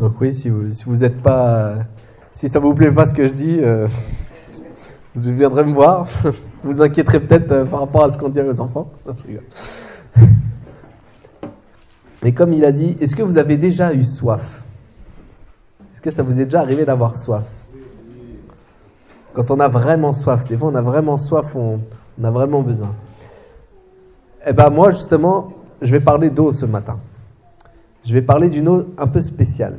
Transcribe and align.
Donc 0.00 0.20
oui, 0.20 0.32
si 0.32 0.48
vous 0.48 0.70
si 0.70 0.84
vous 0.84 1.02
êtes 1.02 1.20
pas, 1.20 1.74
si 2.30 2.48
ça 2.48 2.60
vous 2.60 2.72
plaît 2.72 2.92
pas 2.92 3.06
ce 3.06 3.14
que 3.14 3.26
je 3.26 3.32
dis, 3.32 3.58
euh, 3.60 3.88
vous 5.14 5.34
viendrez 5.34 5.64
me 5.64 5.72
voir. 5.72 6.06
vous 6.62 6.80
inquiéterez 6.80 7.18
peut-être 7.20 7.50
euh, 7.50 7.64
par 7.64 7.80
rapport 7.80 8.04
à 8.04 8.10
ce 8.10 8.18
qu'on 8.18 8.28
dit 8.28 8.40
aux 8.40 8.60
enfants. 8.60 8.92
Mais 12.22 12.32
comme 12.32 12.52
il 12.52 12.64
a 12.64 12.70
dit, 12.70 12.96
est-ce 13.00 13.16
que 13.16 13.22
vous 13.22 13.38
avez 13.38 13.56
déjà 13.56 13.92
eu 13.92 14.04
soif? 14.04 14.62
Est-ce 15.92 16.00
que 16.00 16.10
ça 16.10 16.22
vous 16.22 16.40
est 16.40 16.44
déjà 16.44 16.60
arrivé 16.60 16.84
d'avoir 16.84 17.16
soif? 17.16 17.50
Quand 19.32 19.50
on 19.50 19.58
a 19.58 19.68
vraiment 19.68 20.12
soif, 20.12 20.44
des 20.44 20.56
fois 20.56 20.68
on 20.68 20.74
a 20.76 20.82
vraiment 20.82 21.16
soif, 21.16 21.56
on, 21.56 21.80
on 22.20 22.24
a 22.24 22.30
vraiment 22.30 22.62
besoin. 22.62 22.94
Eh 24.46 24.52
ben 24.52 24.70
moi 24.70 24.90
justement, 24.90 25.52
je 25.82 25.90
vais 25.90 26.00
parler 26.00 26.30
d'eau 26.30 26.52
ce 26.52 26.66
matin. 26.66 26.98
Je 28.04 28.14
vais 28.14 28.22
parler 28.22 28.48
d'une 28.48 28.68
eau 28.68 28.86
un 28.96 29.06
peu 29.06 29.20
spéciale. 29.20 29.76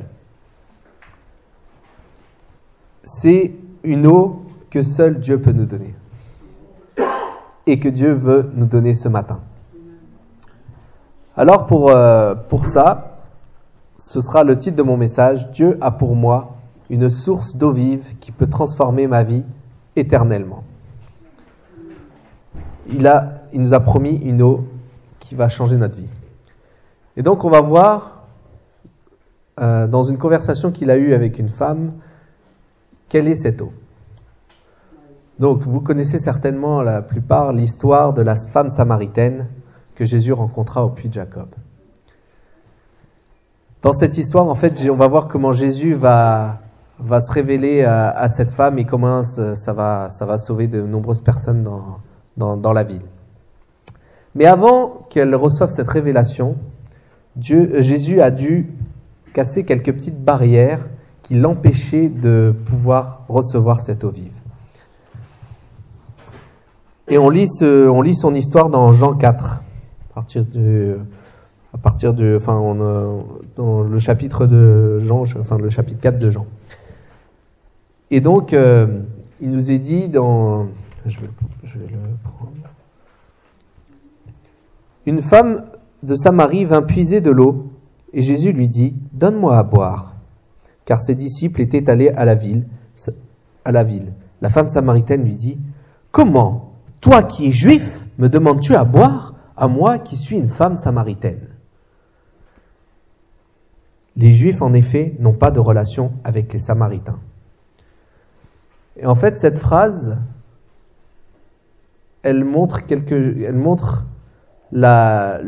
C'est 3.12 3.50
une 3.82 4.06
eau 4.06 4.44
que 4.70 4.84
seul 4.84 5.18
Dieu 5.18 5.40
peut 5.40 5.50
nous 5.50 5.64
donner. 5.64 5.96
Et 7.66 7.80
que 7.80 7.88
Dieu 7.88 8.12
veut 8.12 8.52
nous 8.54 8.66
donner 8.66 8.94
ce 8.94 9.08
matin. 9.08 9.40
Alors 11.34 11.66
pour, 11.66 11.90
euh, 11.90 12.36
pour 12.36 12.68
ça, 12.68 13.22
ce 13.98 14.20
sera 14.20 14.44
le 14.44 14.56
titre 14.56 14.76
de 14.76 14.84
mon 14.84 14.96
message, 14.96 15.50
Dieu 15.50 15.76
a 15.80 15.90
pour 15.90 16.14
moi 16.14 16.54
une 16.88 17.10
source 17.10 17.56
d'eau 17.56 17.72
vive 17.72 18.16
qui 18.20 18.30
peut 18.30 18.46
transformer 18.46 19.08
ma 19.08 19.24
vie 19.24 19.44
éternellement. 19.96 20.62
Il, 22.92 23.08
a, 23.08 23.42
il 23.52 23.60
nous 23.60 23.74
a 23.74 23.80
promis 23.80 24.14
une 24.18 24.40
eau 24.40 24.68
qui 25.18 25.34
va 25.34 25.48
changer 25.48 25.76
notre 25.76 25.96
vie. 25.96 26.08
Et 27.16 27.22
donc 27.24 27.44
on 27.44 27.50
va 27.50 27.60
voir 27.60 28.22
euh, 29.60 29.88
dans 29.88 30.04
une 30.04 30.16
conversation 30.16 30.70
qu'il 30.70 30.92
a 30.92 30.96
eue 30.96 31.12
avec 31.12 31.40
une 31.40 31.48
femme, 31.48 31.92
quelle 33.10 33.28
est 33.28 33.34
cette 33.34 33.60
eau? 33.60 33.72
Donc 35.38 35.60
vous 35.60 35.80
connaissez 35.80 36.18
certainement 36.18 36.80
la 36.80 37.02
plupart 37.02 37.52
l'histoire 37.52 38.14
de 38.14 38.22
la 38.22 38.36
femme 38.36 38.70
samaritaine 38.70 39.48
que 39.94 40.06
Jésus 40.06 40.32
rencontra 40.32 40.84
au 40.84 40.90
puits 40.90 41.08
de 41.08 41.14
Jacob. 41.14 41.48
Dans 43.82 43.92
cette 43.92 44.16
histoire, 44.16 44.46
en 44.46 44.54
fait, 44.54 44.88
on 44.90 44.96
va 44.96 45.08
voir 45.08 45.28
comment 45.28 45.52
Jésus 45.52 45.94
va, 45.94 46.60
va 46.98 47.20
se 47.20 47.32
révéler 47.32 47.82
à, 47.82 48.28
cette 48.28 48.50
femme 48.50 48.78
et 48.78 48.84
comment 48.84 49.24
ça 49.24 49.72
va, 49.72 50.08
ça 50.10 50.26
va 50.26 50.38
sauver 50.38 50.66
de 50.68 50.82
nombreuses 50.82 51.22
personnes 51.22 51.62
dans, 51.62 51.98
dans, 52.36 52.56
dans 52.56 52.72
la 52.72 52.82
ville. 52.82 53.02
Mais 54.34 54.46
avant 54.46 55.06
qu'elle 55.08 55.34
reçoive 55.34 55.70
cette 55.70 55.88
révélation, 55.88 56.56
Dieu, 57.36 57.72
euh, 57.74 57.82
Jésus 57.82 58.20
a 58.20 58.30
dû 58.30 58.70
casser 59.32 59.64
quelques 59.64 59.92
petites 59.92 60.22
barrières 60.22 60.84
qui 61.22 61.34
l'empêchaient 61.34 62.08
de 62.08 62.54
pouvoir 62.66 63.24
recevoir 63.28 63.80
cette 63.80 64.04
eau 64.04 64.10
vive. 64.10 64.32
Et 67.08 67.18
on 67.18 67.28
lit, 67.28 67.48
son 67.48 68.34
histoire 68.34 68.70
dans 68.70 68.92
Jean 68.92 69.14
4 69.14 69.62
partir 70.14 70.44
de, 70.44 70.98
à 71.72 71.78
partir 71.78 72.10
a, 72.10 73.18
dans 73.56 73.82
le 73.82 73.98
chapitre 73.98 74.46
de 74.46 74.98
Jean, 75.00 75.22
enfin 75.38 75.58
le 75.58 75.70
chapitre 75.70 76.00
4 76.00 76.18
de 76.18 76.30
Jean. 76.30 76.46
Et 78.10 78.20
donc, 78.20 78.52
euh, 78.52 79.02
il 79.40 79.50
nous 79.50 79.70
est 79.70 79.78
dit 79.78 80.08
dans, 80.08 80.66
je 81.06 81.20
vais, 81.20 81.30
je 81.64 81.78
vais 81.78 81.86
le 81.86 81.98
prendre. 82.22 82.52
Une 85.06 85.22
femme 85.22 85.64
de 86.02 86.14
Samarie 86.14 86.64
vint 86.64 86.82
puiser 86.82 87.20
de 87.20 87.30
l'eau, 87.30 87.70
et 88.12 88.22
Jésus 88.22 88.52
lui 88.52 88.68
dit, 88.68 88.94
Donne-moi 89.12 89.56
à 89.56 89.62
boire, 89.62 90.14
car 90.90 91.00
ses 91.00 91.14
disciples 91.14 91.60
étaient 91.60 91.88
allés 91.88 92.08
à 92.08 92.24
la 92.24 92.34
ville. 92.34 92.66
La 94.40 94.48
femme 94.48 94.66
samaritaine 94.66 95.22
lui 95.22 95.36
dit, 95.36 95.56
Comment, 96.10 96.72
toi 97.00 97.22
qui 97.22 97.46
es 97.46 97.52
juif, 97.52 98.08
me 98.18 98.28
demandes-tu 98.28 98.74
à 98.74 98.82
boire 98.82 99.36
à 99.56 99.68
moi 99.68 100.00
qui 100.00 100.16
suis 100.16 100.34
une 100.34 100.48
femme 100.48 100.74
samaritaine? 100.74 101.46
Les 104.16 104.32
Juifs, 104.32 104.62
en 104.62 104.72
effet, 104.72 105.14
n'ont 105.20 105.32
pas 105.32 105.52
de 105.52 105.60
relation 105.60 106.10
avec 106.24 106.52
les 106.52 106.58
Samaritains. 106.58 107.20
Et 108.96 109.06
en 109.06 109.14
fait, 109.14 109.38
cette 109.38 109.58
phrase, 109.58 110.18
elle 112.24 112.44
montre, 112.44 112.80
la 114.72 115.38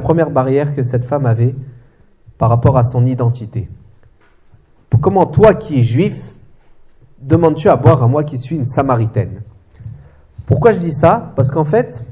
première 0.00 0.30
barrière 0.30 0.74
que 0.74 0.82
cette 0.82 1.04
femme 1.04 1.26
avait 1.26 1.54
par 2.38 2.48
rapport 2.48 2.78
à 2.78 2.84
son 2.84 3.04
identité. 3.04 3.68
Comment 5.00 5.26
toi 5.26 5.54
qui 5.54 5.78
es 5.78 5.82
juif, 5.82 6.34
demandes-tu 7.20 7.68
à 7.68 7.76
boire 7.76 8.02
à 8.02 8.08
moi 8.08 8.24
qui 8.24 8.38
suis 8.38 8.56
une 8.56 8.66
Samaritaine? 8.66 9.42
Pourquoi 10.46 10.70
je 10.70 10.78
dis 10.78 10.92
ça? 10.92 11.32
Parce 11.36 11.50
qu'en 11.50 11.64
fait, 11.64 12.04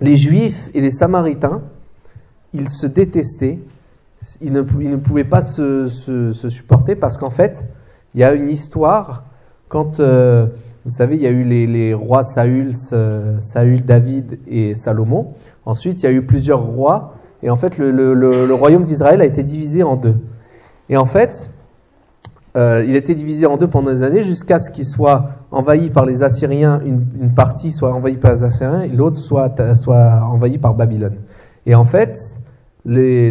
les 0.00 0.16
Juifs 0.16 0.70
et 0.74 0.80
les 0.80 0.90
Samaritains, 0.90 1.62
ils 2.54 2.70
se 2.70 2.86
détestaient, 2.86 3.60
ils 4.40 4.52
ne, 4.52 4.62
pouvaient 4.96 5.24
pas 5.24 5.42
se, 5.42 5.88
supporter 6.48 6.96
parce 6.96 7.16
qu'en 7.16 7.30
fait, 7.30 7.66
il 8.14 8.20
y 8.20 8.24
a 8.24 8.32
une 8.32 8.48
histoire. 8.48 9.24
Quand, 9.68 10.00
euh, 10.00 10.46
vous 10.84 10.90
savez, 10.90 11.16
il 11.16 11.22
y 11.22 11.26
a 11.26 11.30
eu 11.30 11.44
les, 11.44 11.94
rois 11.94 12.24
Saül, 12.24 12.74
Saül, 13.38 13.84
David 13.84 14.40
et 14.46 14.74
Salomon. 14.74 15.34
Ensuite, 15.66 16.02
il 16.02 16.06
y 16.06 16.08
a 16.08 16.12
eu 16.12 16.22
plusieurs 16.22 16.62
rois. 16.62 17.14
Et 17.42 17.50
en 17.50 17.56
fait, 17.56 17.78
le, 17.78 17.92
le 17.92 18.54
royaume 18.54 18.82
d'Israël 18.82 19.20
a 19.20 19.24
été 19.24 19.42
divisé 19.42 19.82
en 19.82 19.96
deux. 19.96 20.16
Et 20.88 20.96
en 20.96 21.04
fait, 21.04 21.50
euh, 22.58 22.84
il 22.84 22.96
été 22.96 23.14
divisé 23.14 23.46
en 23.46 23.56
deux 23.56 23.68
pendant 23.68 23.92
des 23.92 24.02
années 24.02 24.22
jusqu'à 24.22 24.58
ce 24.58 24.68
qu'il 24.70 24.84
soit 24.84 25.28
envahi 25.52 25.90
par 25.90 26.04
les 26.04 26.24
Assyriens, 26.24 26.80
une, 26.84 27.30
partie 27.30 27.70
soit 27.70 27.92
envahie 27.94 28.16
par 28.16 28.34
les 28.34 28.42
Assyriens 28.42 28.82
et 28.82 28.88
l'autre 28.88 29.18
soit, 29.18 29.54
soit 29.76 30.24
envahie 30.24 30.58
par 30.58 30.74
Babylone. 30.74 31.18
Et 31.66 31.76
en 31.76 31.84
fait, 31.84 32.18
les, 32.84 33.30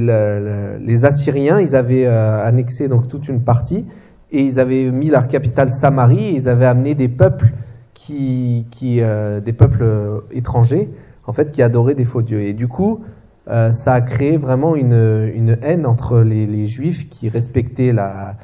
Assyriens, 1.03 1.59
ils 1.59 1.75
avaient 1.75 2.05
euh, 2.05 2.41
annexé 2.45 2.87
donc 2.87 3.09
toute 3.09 3.27
une 3.27 3.41
partie 3.41 3.85
et 4.31 4.43
ils 4.43 4.61
avaient 4.61 4.85
mis 4.91 5.09
leur 5.09 5.27
capitale 5.27 5.71
Samarie 5.71 6.23
et 6.23 6.35
ils 6.35 6.47
avaient 6.47 6.65
amené 6.65 6.95
des 6.95 7.09
peuples 7.09 7.51
qui, 7.93 8.65
euh, 9.01 9.41
des 9.41 9.51
peuples 9.51 9.83
étrangers 10.31 10.89
en 11.25 11.33
fait 11.33 11.51
qui 11.51 11.61
adoraient 11.61 11.95
des 11.95 12.05
faux 12.05 12.21
dieux. 12.21 12.39
Et 12.43 12.53
du 12.53 12.69
coup, 12.69 13.01
ça 13.47 13.93
a 13.93 14.01
créé 14.01 14.37
vraiment 14.37 14.75
une, 14.75 15.57
haine 15.61 15.85
entre 15.85 16.19
les 16.19 16.67
Juifs 16.67 17.09
qui 17.09 17.27
respectaient 17.27 17.91
la, 17.91 18.35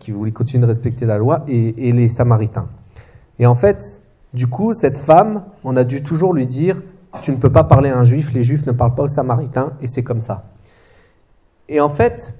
qui 0.00 0.10
voulaient 0.10 0.32
continuer 0.32 0.62
de 0.62 0.68
respecter 0.68 1.06
la 1.06 1.18
loi 1.18 1.44
et, 1.48 1.92
les 1.92 2.08
Samaritains. 2.08 2.68
Et 3.38 3.46
en 3.46 3.54
fait, 3.54 4.02
du 4.34 4.46
coup, 4.46 4.72
cette 4.72 4.98
femme, 4.98 5.44
on 5.64 5.76
a 5.76 5.84
dû 5.84 6.02
toujours 6.02 6.34
lui 6.34 6.46
dire, 6.46 6.82
tu 7.22 7.30
ne 7.30 7.36
peux 7.36 7.50
pas 7.50 7.64
parler 7.64 7.90
à 7.90 7.98
un 7.98 8.04
juif, 8.04 8.32
les 8.32 8.42
juifs 8.42 8.66
ne 8.66 8.72
parlent 8.72 8.94
pas 8.94 9.04
aux 9.04 9.08
Samaritains, 9.08 9.72
et 9.80 9.86
c'est 9.86 10.02
comme 10.02 10.20
ça. 10.20 10.44
Et 11.68 11.80
en 11.80 11.88
fait, 11.88 12.34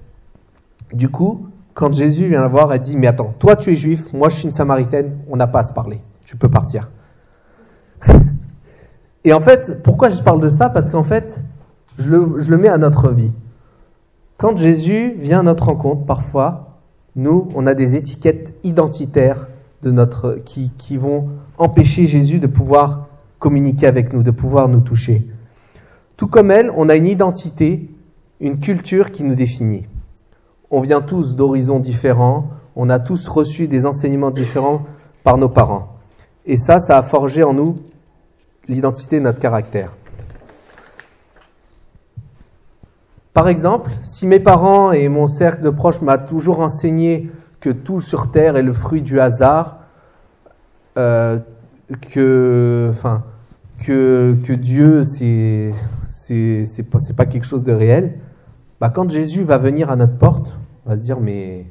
du 0.93 1.09
coup, 1.09 1.47
quand 1.73 1.93
Jésus 1.93 2.27
vient 2.27 2.41
la 2.41 2.47
voir, 2.47 2.71
elle 2.73 2.79
dit, 2.79 2.97
mais 2.97 3.07
attends, 3.07 3.33
toi 3.39 3.55
tu 3.55 3.71
es 3.71 3.75
juif, 3.75 4.11
moi 4.13 4.29
je 4.29 4.35
suis 4.35 4.45
une 4.45 4.53
Samaritaine, 4.53 5.17
on 5.29 5.37
n'a 5.37 5.47
pas 5.47 5.59
à 5.59 5.63
se 5.63 5.73
parler, 5.73 6.01
tu 6.25 6.35
peux 6.35 6.49
partir. 6.49 6.89
et 9.23 9.33
en 9.33 9.41
fait, 9.41 9.81
pourquoi 9.83 10.09
je 10.09 10.21
parle 10.21 10.41
de 10.41 10.49
ça? 10.49 10.69
Parce 10.69 10.89
qu'en 10.89 11.03
fait, 11.03 11.41
je 11.97 12.09
le 12.09 12.57
mets 12.57 12.69
à 12.69 12.77
notre 12.77 13.09
vie. 13.11 13.33
Quand 14.37 14.57
Jésus 14.57 15.15
vient 15.17 15.41
à 15.41 15.43
notre 15.43 15.65
rencontre, 15.65 16.05
parfois, 16.05 16.68
nous, 17.15 17.49
on 17.55 17.67
a 17.67 17.73
des 17.73 17.95
étiquettes 17.95 18.53
identitaires 18.63 19.47
qui, 20.45 20.71
qui 20.77 20.97
vont 20.97 21.29
empêcher 21.57 22.07
Jésus 22.07 22.39
de 22.39 22.47
pouvoir 22.47 23.07
communiquer 23.39 23.87
avec 23.87 24.13
nous, 24.13 24.23
de 24.23 24.31
pouvoir 24.31 24.67
nous 24.67 24.81
toucher. 24.81 25.27
Tout 26.17 26.27
comme 26.27 26.51
elle, 26.51 26.71
on 26.75 26.89
a 26.89 26.95
une 26.95 27.05
identité, 27.05 27.89
une 28.41 28.59
culture 28.59 29.11
qui 29.11 29.23
nous 29.23 29.35
définit. 29.35 29.87
On 30.69 30.81
vient 30.81 31.01
tous 31.01 31.35
d'horizons 31.35 31.79
différents, 31.79 32.49
on 32.75 32.89
a 32.89 32.99
tous 32.99 33.27
reçu 33.27 33.67
des 33.67 33.85
enseignements 33.85 34.31
différents 34.31 34.85
par 35.23 35.37
nos 35.37 35.49
parents. 35.49 35.95
Et 36.45 36.57
ça, 36.57 36.79
ça 36.79 36.97
a 36.97 37.03
forgé 37.03 37.43
en 37.43 37.53
nous 37.53 37.77
l'identité 38.67 39.17
de 39.17 39.23
notre 39.23 39.39
caractère. 39.39 39.93
Par 43.39 43.47
exemple, 43.47 43.91
si 44.03 44.27
mes 44.27 44.41
parents 44.41 44.91
et 44.91 45.07
mon 45.07 45.25
cercle 45.25 45.61
de 45.63 45.69
proches 45.69 46.01
m'a 46.01 46.17
toujours 46.17 46.59
enseigné 46.59 47.31
que 47.61 47.69
tout 47.69 48.01
sur 48.01 48.31
terre 48.31 48.57
est 48.57 48.61
le 48.61 48.73
fruit 48.73 49.01
du 49.01 49.17
hasard, 49.21 49.77
euh, 50.97 51.39
que, 52.11 52.91
Dieu 54.55 55.03
c'est 55.03 55.69
c'est 56.05 56.65
c'est 56.65 57.15
pas 57.15 57.25
quelque 57.25 57.45
chose 57.45 57.63
de 57.63 57.71
réel, 57.71 58.19
bah 58.81 58.89
quand 58.89 59.09
Jésus 59.09 59.43
va 59.43 59.57
venir 59.57 59.89
à 59.89 59.95
notre 59.95 60.17
porte, 60.17 60.57
on 60.85 60.89
va 60.89 60.97
se 60.97 61.01
dire 61.01 61.21
mais 61.21 61.65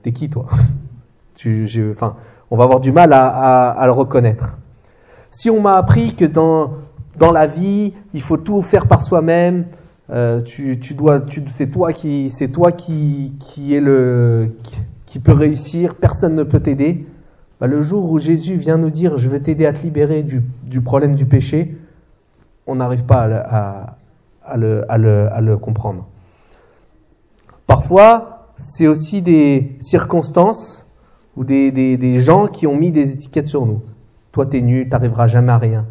t'es 0.00 0.12
qui 0.12 0.30
toi? 0.30 0.46
On 2.50 2.56
va 2.56 2.64
avoir 2.64 2.80
du 2.80 2.92
mal 2.92 3.12
à, 3.12 3.82
le 3.84 3.92
reconnaître. 3.92 4.56
Si 5.30 5.50
on 5.50 5.60
m'a 5.60 5.74
appris 5.74 6.14
que 6.14 6.24
dans 6.24 6.80
la 7.30 7.46
vie 7.46 7.92
il 8.14 8.22
faut 8.22 8.38
tout 8.38 8.62
faire 8.62 8.86
par 8.86 9.02
soi-même, 9.02 9.66
euh, 10.10 10.42
tu, 10.42 10.78
tu 10.80 10.94
dois, 10.94 11.20
c'est 11.50 11.70
toi 11.70 11.92
qui, 11.92 12.30
c'est 12.30 12.48
toi 12.48 12.72
qui, 12.72 13.34
qui 13.38 13.74
est 13.74 13.80
le, 13.80 14.56
qui, 15.06 15.18
peut 15.18 15.32
réussir, 15.32 15.94
personne 15.94 16.34
ne 16.34 16.42
peut 16.42 16.60
t'aider. 16.60 17.06
Bah, 17.60 17.66
le 17.66 17.80
jour 17.80 18.10
où 18.10 18.18
Jésus 18.18 18.56
vient 18.56 18.76
nous 18.76 18.90
dire, 18.90 19.16
je 19.16 19.28
vais 19.28 19.40
t'aider 19.40 19.64
à 19.64 19.72
te 19.72 19.82
libérer 19.82 20.22
du, 20.22 20.42
du, 20.64 20.82
problème 20.82 21.14
du 21.14 21.24
péché, 21.24 21.76
on 22.66 22.74
n'arrive 22.74 23.04
pas 23.04 23.22
à, 23.22 24.56
le, 24.56 24.84
à, 24.90 24.98
le, 24.98 25.32
à 25.32 25.40
le 25.40 25.56
comprendre. 25.56 26.06
Parfois, 27.66 28.48
c'est 28.58 28.86
aussi 28.86 29.22
des 29.22 29.76
circonstances 29.80 30.84
ou 31.36 31.44
des, 31.44 31.72
des, 31.72 31.96
des, 31.96 32.20
gens 32.20 32.46
qui 32.46 32.66
ont 32.66 32.76
mis 32.76 32.90
des 32.90 33.12
étiquettes 33.12 33.48
sur 33.48 33.64
nous. 33.64 33.82
Toi, 34.32 34.46
t'es 34.46 34.60
nul, 34.60 34.88
t'arriveras 34.88 35.28
jamais 35.28 35.52
à 35.52 35.58
rien. 35.58 35.86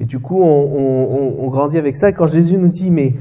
Et 0.00 0.06
du 0.06 0.20
coup, 0.20 0.42
on, 0.42 0.46
on, 0.46 1.44
on, 1.44 1.48
grandit 1.48 1.76
avec 1.76 1.96
ça. 1.96 2.08
Et 2.08 2.12
quand 2.12 2.26
Jésus 2.26 2.56
nous 2.56 2.68
dit, 2.68 2.90
mais 2.90 3.14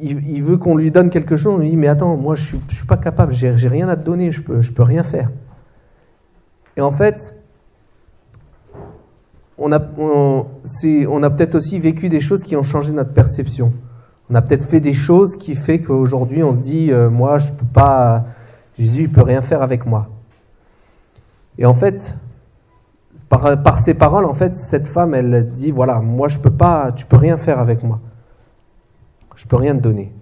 il, 0.00 0.42
veut 0.42 0.56
qu'on 0.56 0.76
lui 0.76 0.90
donne 0.90 1.10
quelque 1.10 1.36
chose, 1.36 1.54
on 1.54 1.58
lui 1.58 1.70
dit, 1.70 1.76
mais 1.76 1.88
attends, 1.88 2.16
moi, 2.16 2.34
je 2.34 2.44
suis, 2.44 2.60
suis 2.68 2.86
pas 2.86 2.96
capable, 2.96 3.32
j'ai, 3.32 3.56
j'ai 3.56 3.68
rien 3.68 3.88
à 3.88 3.96
te 3.96 4.02
donner, 4.02 4.32
je 4.32 4.42
peux, 4.42 4.60
peux 4.74 4.82
rien 4.82 5.02
faire. 5.02 5.30
Et 6.76 6.80
en 6.80 6.92
fait, 6.92 7.34
on 9.58 9.72
a, 9.72 9.80
peut-être 9.80 11.56
aussi 11.56 11.78
vécu 11.80 12.08
des 12.08 12.20
choses 12.20 12.44
qui 12.44 12.56
ont 12.56 12.62
changé 12.62 12.92
notre 12.92 13.12
perception. 13.12 13.72
On 14.30 14.34
a 14.34 14.42
peut-être 14.42 14.64
fait 14.64 14.80
des 14.80 14.92
choses 14.92 15.36
qui 15.36 15.54
fait 15.54 15.80
qu'aujourd'hui 15.80 16.42
on 16.42 16.52
se 16.52 16.60
dit, 16.60 16.92
euh, 16.92 17.10
moi 17.10 17.38
je 17.38 17.50
peux 17.50 17.66
pas, 17.66 18.26
Jésus 18.78 19.02
il 19.02 19.10
peut 19.10 19.22
rien 19.22 19.42
faire 19.42 19.62
avec 19.62 19.86
moi. 19.86 20.08
Et 21.58 21.66
en 21.66 21.74
fait, 21.74 22.16
par, 23.28 23.60
par 23.62 23.80
ces 23.80 23.94
paroles, 23.94 24.26
en 24.26 24.34
fait, 24.34 24.56
cette 24.56 24.86
femme, 24.86 25.14
elle 25.14 25.48
dit, 25.48 25.72
voilà, 25.72 26.00
moi 26.00 26.28
je 26.28 26.38
peux 26.38 26.52
pas, 26.52 26.92
tu 26.92 27.04
peux 27.04 27.16
rien 27.16 27.38
faire 27.38 27.58
avec 27.58 27.82
moi. 27.82 28.00
Je 29.38 29.46
peux 29.46 29.56
rien 29.56 29.74
te 29.76 29.80
donner. 29.80 30.12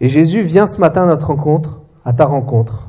Et 0.00 0.08
Jésus 0.08 0.42
vient 0.42 0.66
ce 0.66 0.80
matin 0.80 1.04
à 1.04 1.06
notre 1.06 1.28
rencontre, 1.28 1.80
à 2.04 2.12
ta 2.12 2.26
rencontre. 2.26 2.88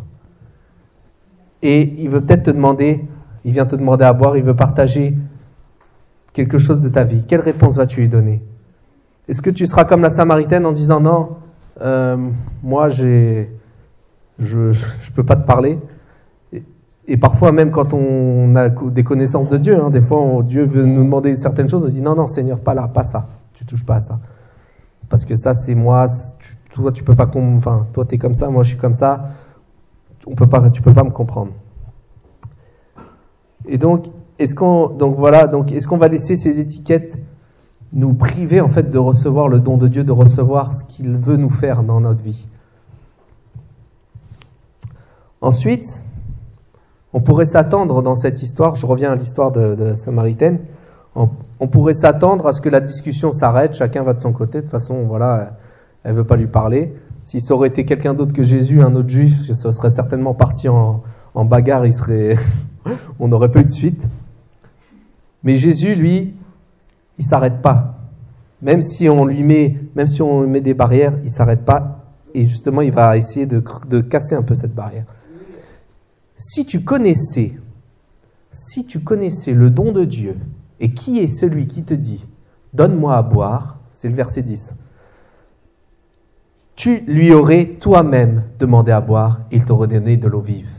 Et 1.62 1.94
il 2.00 2.10
veut 2.10 2.20
peut-être 2.20 2.44
te 2.44 2.52
demander, 2.52 3.06
il 3.46 3.54
vient 3.54 3.68
te 3.68 3.76
demander 3.76 4.04
à 4.04 4.12
boire, 4.12 4.36
il 4.38 4.44
veut 4.44 4.56
partager 4.56 5.16
quelque 6.34 6.58
chose 6.58 6.82
de 6.82 6.90
ta 6.90 7.04
vie. 7.04 7.26
Quelle 7.26 7.42
réponse 7.42 7.76
vas-tu 7.76 8.02
lui 8.02 8.10
donner? 8.10 8.44
Est-ce 9.28 9.42
que 9.42 9.52
tu 9.52 9.68
seras 9.68 9.86
comme 9.86 10.02
la 10.02 10.10
Samaritaine 10.10 10.66
en 10.66 10.72
disant 10.72 11.00
non, 11.00 11.38
euh, 11.82 12.18
moi 12.64 12.90
je 12.90 13.46
je 14.40 15.12
peux 15.16 15.24
pas 15.24 15.36
te 15.36 15.46
parler? 15.46 15.80
Et, 17.08 17.18
parfois 17.18 17.52
même 17.52 17.70
quand 17.72 17.94
on 17.94 18.56
a 18.56 18.70
des 18.70 19.04
connaissances 19.04 19.48
de 19.48 19.58
Dieu, 19.58 19.80
hein, 19.80 19.92
des 19.92 20.02
fois 20.02 20.42
Dieu 20.44 20.64
veut 20.64 20.86
nous 20.86 21.04
demander 21.04 21.36
certaines 21.36 21.70
choses, 21.70 21.86
on 21.86 21.88
dit 21.88 22.02
non 22.02 22.16
non 22.16 22.28
Seigneur 22.28 22.60
pas 22.60 22.74
là, 22.74 22.88
pas 22.88 23.04
ça, 23.04 23.28
tu 23.54 23.66
touches 23.66 23.86
pas 23.86 23.96
à 23.96 24.02
ça, 24.02 24.20
parce 25.10 25.26
que 25.26 25.36
ça 25.36 25.54
c'est 25.54 25.76
moi, 25.76 26.08
toi 26.72 26.92
tu 26.92 27.04
peux 27.04 27.16
pas, 27.16 27.30
enfin 27.34 27.88
toi 27.94 28.06
t'es 28.06 28.18
comme 28.18 28.34
ça, 28.34 28.50
moi 28.50 28.64
je 28.64 28.70
suis 28.70 28.78
comme 28.78 28.94
ça, 28.94 29.30
on 30.26 30.36
peut 30.36 30.48
pas, 30.48 30.70
tu 30.70 30.82
peux 30.82 30.94
pas 30.94 31.04
me 31.04 31.12
comprendre. 31.12 31.52
Et 33.66 33.78
donc 33.78 34.06
est-ce 34.40 34.56
qu'on 34.56 34.90
donc 34.90 35.16
voilà 35.16 35.48
donc 35.48 35.72
est-ce 35.72 35.88
qu'on 35.88 35.98
va 35.98 36.08
laisser 36.08 36.36
ces 36.36 36.60
étiquettes 36.60 37.18
nous 37.94 38.14
priver 38.14 38.62
en 38.62 38.68
fait 38.68 38.90
de 38.90 38.98
recevoir 38.98 39.48
le 39.48 39.60
don 39.60 39.78
de 39.78 39.88
Dieu, 39.88 40.04
de 40.04 40.12
recevoir 40.12 40.74
ce 40.74 40.84
qu'il 40.84 41.18
veut 41.18 41.38
nous 41.38 41.50
faire 41.50 41.84
dans 41.84 42.02
notre 42.02 42.24
vie? 42.24 42.48
Ensuite, 45.42 46.04
on 47.14 47.22
pourrait 47.22 47.46
s'attendre 47.46 48.02
dans 48.02 48.16
cette 48.16 48.42
histoire, 48.42 48.76
je 48.76 48.86
reviens 48.86 49.12
à 49.12 49.16
l'histoire 49.16 49.52
de, 49.52 49.76
de, 49.76 49.94
Samaritaine, 49.94 50.60
on 51.60 51.68
pourrait 51.68 51.94
s'attendre 51.94 52.48
à 52.48 52.54
ce 52.54 52.62
que 52.62 52.70
la 52.70 52.82
discussion 52.82 53.32
s'arrête, 53.32 53.74
chacun 53.74 54.04
va 54.04 54.14
de 54.14 54.22
son 54.22 54.32
côté, 54.32 54.60
de 54.60 54.64
toute 54.64 54.72
façon, 54.72 55.04
voilà, 55.04 55.58
elle 56.04 56.14
veut 56.14 56.24
pas 56.24 56.36
lui 56.36 56.48
parler. 56.48 56.94
Si 57.24 57.42
ça 57.42 57.54
aurait 57.54 57.70
été 57.70 57.84
quelqu'un 57.84 58.14
d'autre 58.14 58.34
que 58.34 58.44
Jésus, 58.44 58.82
un 58.82 58.96
autre 58.96 59.10
juif, 59.10 59.52
ça 59.52 59.72
serait 59.72 59.90
certainement 59.90 60.34
parti 60.34 60.70
en, 60.70 61.04
bagarre, 61.36 61.86
il 61.86 61.94
serait, 61.94 62.38
on 63.20 63.28
n'aurait 63.28 63.52
pas 63.52 63.62
eu 63.62 63.66
de 63.66 63.72
suite. 63.72 64.08
Mais 65.44 65.56
Jésus, 65.56 65.96
lui, 65.96 66.36
il 67.18 67.26
s'arrête 67.26 67.62
pas. 67.62 67.96
Même 68.62 68.82
si 68.82 69.10
on 69.10 69.26
lui 69.26 69.44
met, 69.44 69.78
même 69.96 70.08
si 70.08 70.22
on 70.22 70.48
met 70.48 70.62
des 70.62 70.74
barrières, 70.74 71.14
il 71.24 71.30
s'arrête 71.30 71.64
pas. 71.64 72.06
Et 72.34 72.46
justement, 72.46 72.82
il 72.82 72.92
va 72.92 73.18
essayer 73.18 73.46
de, 73.46 73.64
de 73.88 74.02
casser 74.02 74.36
un 74.36 74.42
peu 74.42 74.56
cette 74.56 74.74
barrière. 74.74 75.06
Si 76.38 76.66
tu 76.66 76.82
connaissais, 76.82 77.54
si 78.52 78.86
tu 78.86 79.00
connaissais 79.02 79.54
le 79.54 79.70
don 79.70 79.92
de 79.92 80.06
Dieu 80.06 80.38
et 80.80 80.92
qui 80.94 81.20
est 81.20 81.28
celui 81.28 81.68
qui 81.68 81.84
te 81.84 81.94
dit, 81.94 82.28
donne-moi 82.74 83.16
à 83.16 83.22
boire, 83.22 83.80
c'est 83.92 84.10
le 84.10 84.16
verset 84.16 84.44
10, 84.44 84.76
tu 86.76 87.00
lui 87.08 87.34
aurais 87.34 87.66
toi-même 87.80 88.44
demandé 88.60 88.92
à 88.92 89.02
boire 89.02 89.42
il 89.52 89.66
t'aurait 89.66 89.88
donné 89.88 90.16
de 90.16 90.28
l'eau 90.28 90.42
vive. 90.42 90.70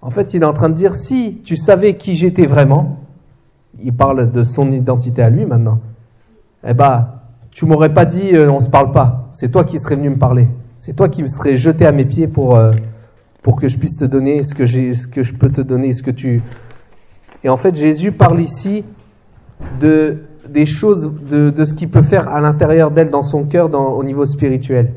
En 0.00 0.10
fait, 0.10 0.32
il 0.32 0.42
est 0.42 0.46
en 0.46 0.54
train 0.54 0.70
de 0.70 0.74
dire, 0.74 0.94
si 0.94 1.40
tu 1.44 1.56
savais 1.56 1.96
qui 1.96 2.14
j'étais 2.14 2.46
vraiment, 2.46 3.00
il 3.82 3.92
parle 3.92 4.32
de 4.32 4.44
son 4.44 4.72
identité 4.72 5.22
à 5.22 5.28
lui 5.28 5.44
maintenant. 5.44 5.80
Eh 6.66 6.72
ben, 6.72 7.08
tu 7.50 7.66
m'aurais 7.66 7.92
pas 7.92 8.04
dit 8.04 8.34
euh, 8.34 8.50
on 8.50 8.60
se 8.60 8.68
parle 8.68 8.92
pas. 8.92 9.28
C'est 9.30 9.50
toi 9.50 9.64
qui 9.64 9.78
serais 9.78 9.96
venu 9.96 10.10
me 10.10 10.18
parler. 10.18 10.48
C'est 10.76 10.94
toi 10.94 11.08
qui 11.08 11.22
me 11.22 11.28
serais 11.28 11.56
jeté 11.56 11.86
à 11.86 11.92
mes 11.92 12.04
pieds 12.04 12.28
pour 12.28 12.56
euh, 12.56 12.72
pour 13.42 13.60
que 13.60 13.68
je 13.68 13.78
puisse 13.78 13.96
te 13.96 14.04
donner 14.04 14.42
ce 14.42 14.54
que 14.54 14.64
ce 14.66 15.06
que 15.06 15.22
je 15.22 15.34
peux 15.34 15.50
te 15.50 15.60
donner, 15.60 15.92
ce 15.92 16.02
que 16.02 16.10
tu. 16.10 16.42
Et 17.44 17.48
en 17.48 17.56
fait, 17.56 17.76
Jésus 17.76 18.12
parle 18.12 18.40
ici 18.40 18.84
de 19.80 20.18
des 20.48 20.66
choses, 20.66 21.12
de, 21.30 21.64
ce 21.64 21.74
qu'il 21.74 21.90
peut 21.90 22.02
faire 22.02 22.28
à 22.28 22.40
l'intérieur 22.40 22.90
d'elle, 22.90 23.10
dans 23.10 23.22
son 23.22 23.44
cœur, 23.44 23.72
au 23.74 24.02
niveau 24.02 24.24
spirituel. 24.26 24.94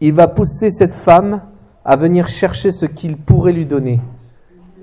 Il 0.00 0.12
va 0.12 0.28
pousser 0.28 0.70
cette 0.70 0.94
femme 0.94 1.42
à 1.84 1.96
venir 1.96 2.28
chercher 2.28 2.70
ce 2.70 2.86
qu'il 2.86 3.16
pourrait 3.16 3.52
lui 3.52 3.66
donner. 3.66 4.00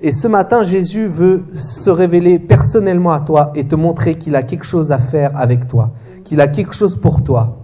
Et 0.02 0.12
ce 0.12 0.28
matin, 0.28 0.62
Jésus 0.62 1.06
veut 1.06 1.44
se 1.54 1.88
révéler 1.88 2.38
personnellement 2.38 3.12
à 3.12 3.20
toi 3.20 3.52
et 3.54 3.66
te 3.66 3.74
montrer 3.74 4.18
qu'il 4.18 4.36
a 4.36 4.42
quelque 4.42 4.64
chose 4.64 4.92
à 4.92 4.98
faire 4.98 5.36
avec 5.36 5.68
toi, 5.68 5.92
qu'il 6.24 6.40
a 6.40 6.48
quelque 6.48 6.74
chose 6.74 7.00
pour 7.00 7.22
toi. 7.22 7.58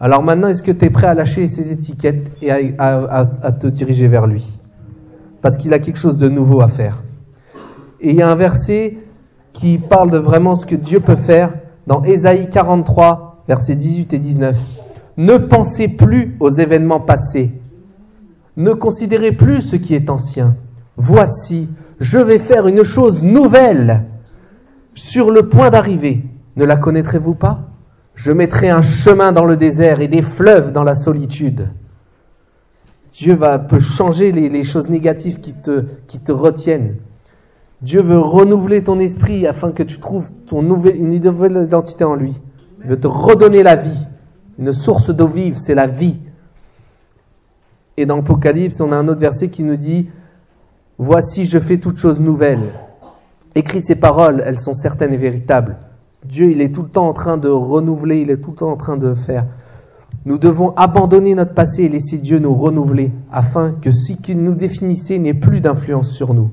Alors 0.00 0.22
maintenant, 0.22 0.48
est-ce 0.48 0.62
que 0.62 0.72
tu 0.72 0.84
es 0.84 0.90
prêt 0.90 1.06
à 1.06 1.14
lâcher 1.14 1.46
ces 1.46 1.72
étiquettes 1.72 2.32
et 2.42 2.50
à, 2.78 3.24
te 3.24 3.66
diriger 3.68 4.08
vers 4.08 4.26
lui? 4.26 4.58
Parce 5.40 5.56
qu'il 5.56 5.72
a 5.72 5.78
quelque 5.78 5.98
chose 5.98 6.18
de 6.18 6.28
nouveau 6.28 6.60
à 6.60 6.68
faire. 6.68 7.04
Et 8.00 8.10
il 8.10 8.16
y 8.16 8.22
a 8.22 8.30
un 8.30 8.34
verset 8.34 8.98
qui 9.52 9.78
parle 9.78 10.10
de 10.10 10.18
vraiment 10.18 10.56
ce 10.56 10.66
que 10.66 10.76
Dieu 10.76 11.00
peut 11.00 11.16
faire 11.16 11.54
dans 11.86 12.02
Ésaïe 12.02 12.50
43, 12.50 13.44
versets 13.48 13.76
18 13.76 14.12
et 14.12 14.18
19. 14.18 14.58
Ne 15.16 15.38
pensez 15.38 15.88
plus 15.88 16.36
aux 16.40 16.50
événements 16.50 17.00
passés. 17.00 17.52
Ne 18.56 18.72
considérez 18.72 19.32
plus 19.32 19.62
ce 19.62 19.76
qui 19.76 19.94
est 19.94 20.10
ancien 20.10 20.56
Voici, 20.96 21.68
je 22.00 22.18
vais 22.18 22.38
faire 22.38 22.66
une 22.66 22.82
chose 22.82 23.22
nouvelle 23.22 24.06
sur 24.94 25.30
le 25.30 25.48
point 25.48 25.70
d'arriver. 25.70 26.24
Ne 26.56 26.64
la 26.64 26.76
connaîtrez-vous 26.76 27.34
pas? 27.34 27.68
Je 28.14 28.32
mettrai 28.32 28.70
un 28.70 28.80
chemin 28.80 29.32
dans 29.32 29.44
le 29.44 29.58
désert 29.58 30.00
et 30.00 30.08
des 30.08 30.22
fleuves 30.22 30.72
dans 30.72 30.84
la 30.84 30.94
solitude. 30.94 31.68
Dieu 33.12 33.34
va 33.34 33.58
peut 33.58 33.78
changer 33.78 34.32
les, 34.32 34.64
choses 34.64 34.88
négatives 34.88 35.40
qui 35.40 35.54
te, 35.54 35.84
qui 36.06 36.18
te 36.18 36.32
retiennent. 36.32 36.96
Dieu 37.86 38.02
veut 38.02 38.18
renouveler 38.18 38.82
ton 38.82 38.98
esprit 38.98 39.46
afin 39.46 39.70
que 39.70 39.84
tu 39.84 40.00
trouves 40.00 40.30
une 40.50 40.66
nouvelle 40.66 41.62
identité 41.62 42.02
en 42.02 42.16
lui. 42.16 42.34
Il 42.82 42.90
veut 42.90 42.98
te 42.98 43.06
redonner 43.06 43.62
la 43.62 43.76
vie. 43.76 44.08
Une 44.58 44.72
source 44.72 45.10
d'eau 45.10 45.28
vive, 45.28 45.56
c'est 45.56 45.76
la 45.76 45.86
vie. 45.86 46.18
Et 47.96 48.04
dans 48.04 48.16
l'Apocalypse, 48.16 48.80
on 48.80 48.90
a 48.90 48.96
un 48.96 49.06
autre 49.06 49.20
verset 49.20 49.50
qui 49.50 49.62
nous 49.62 49.76
dit 49.76 50.08
Voici, 50.98 51.44
je 51.44 51.60
fais 51.60 51.78
toutes 51.78 51.98
choses 51.98 52.18
nouvelles. 52.18 52.72
Écris 53.54 53.82
ces 53.82 53.94
paroles, 53.94 54.42
elles 54.44 54.58
sont 54.58 54.74
certaines 54.74 55.14
et 55.14 55.16
véritables. 55.16 55.76
Dieu, 56.24 56.50
il 56.50 56.62
est 56.62 56.74
tout 56.74 56.82
le 56.82 56.88
temps 56.88 57.06
en 57.06 57.12
train 57.12 57.36
de 57.36 57.48
renouveler, 57.48 58.20
il 58.20 58.32
est 58.32 58.38
tout 58.38 58.50
le 58.50 58.56
temps 58.56 58.72
en 58.72 58.76
train 58.76 58.96
de 58.96 59.14
faire. 59.14 59.46
Nous 60.24 60.38
devons 60.38 60.74
abandonner 60.74 61.36
notre 61.36 61.54
passé 61.54 61.84
et 61.84 61.88
laisser 61.88 62.18
Dieu 62.18 62.40
nous 62.40 62.56
renouveler 62.56 63.12
afin 63.30 63.74
que 63.80 63.92
ce 63.92 64.12
qu'il 64.14 64.42
nous 64.42 64.56
définissait 64.56 65.18
n'ait 65.20 65.34
plus 65.34 65.60
d'influence 65.60 66.10
sur 66.10 66.34
nous. 66.34 66.50